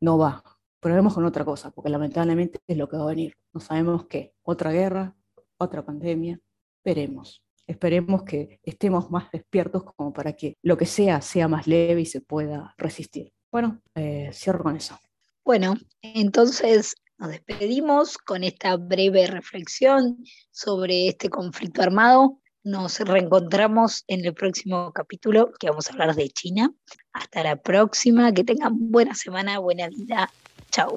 no 0.00 0.18
va. 0.18 0.42
Probemos 0.80 1.14
con 1.14 1.24
otra 1.24 1.44
cosa, 1.44 1.70
porque 1.70 1.90
lamentablemente 1.90 2.60
es 2.66 2.76
lo 2.76 2.88
que 2.88 2.96
va 2.96 3.04
a 3.04 3.08
venir. 3.08 3.36
No 3.52 3.60
sabemos 3.60 4.06
qué. 4.06 4.34
Otra 4.42 4.72
guerra, 4.72 5.14
otra 5.58 5.84
pandemia. 5.84 6.40
Veremos. 6.82 7.42
Esperemos 7.66 8.22
que 8.24 8.58
estemos 8.64 9.10
más 9.10 9.30
despiertos 9.30 9.84
como 9.84 10.12
para 10.12 10.32
que 10.32 10.56
lo 10.62 10.76
que 10.76 10.86
sea 10.86 11.20
sea 11.20 11.46
más 11.48 11.66
leve 11.66 12.00
y 12.00 12.06
se 12.06 12.20
pueda 12.20 12.74
resistir. 12.78 13.32
Bueno, 13.52 13.80
eh, 13.94 14.30
cierro 14.32 14.62
con 14.62 14.76
eso. 14.76 14.98
Bueno, 15.44 15.74
entonces 16.02 16.94
nos 17.20 17.30
despedimos 17.30 18.16
con 18.16 18.44
esta 18.44 18.76
breve 18.78 19.26
reflexión 19.26 20.24
sobre 20.50 21.08
este 21.08 21.28
conflicto 21.28 21.82
armado. 21.82 22.40
Nos 22.64 22.98
reencontramos 23.00 24.04
en 24.08 24.24
el 24.24 24.32
próximo 24.32 24.90
capítulo 24.94 25.52
que 25.58 25.68
vamos 25.68 25.88
a 25.88 25.92
hablar 25.92 26.14
de 26.14 26.30
China. 26.30 26.72
Hasta 27.12 27.42
la 27.42 27.56
próxima, 27.56 28.32
que 28.32 28.42
tengan 28.42 28.72
buena 28.90 29.14
semana, 29.14 29.58
buena 29.58 29.88
vida. 29.88 30.30
Chao. 30.70 30.94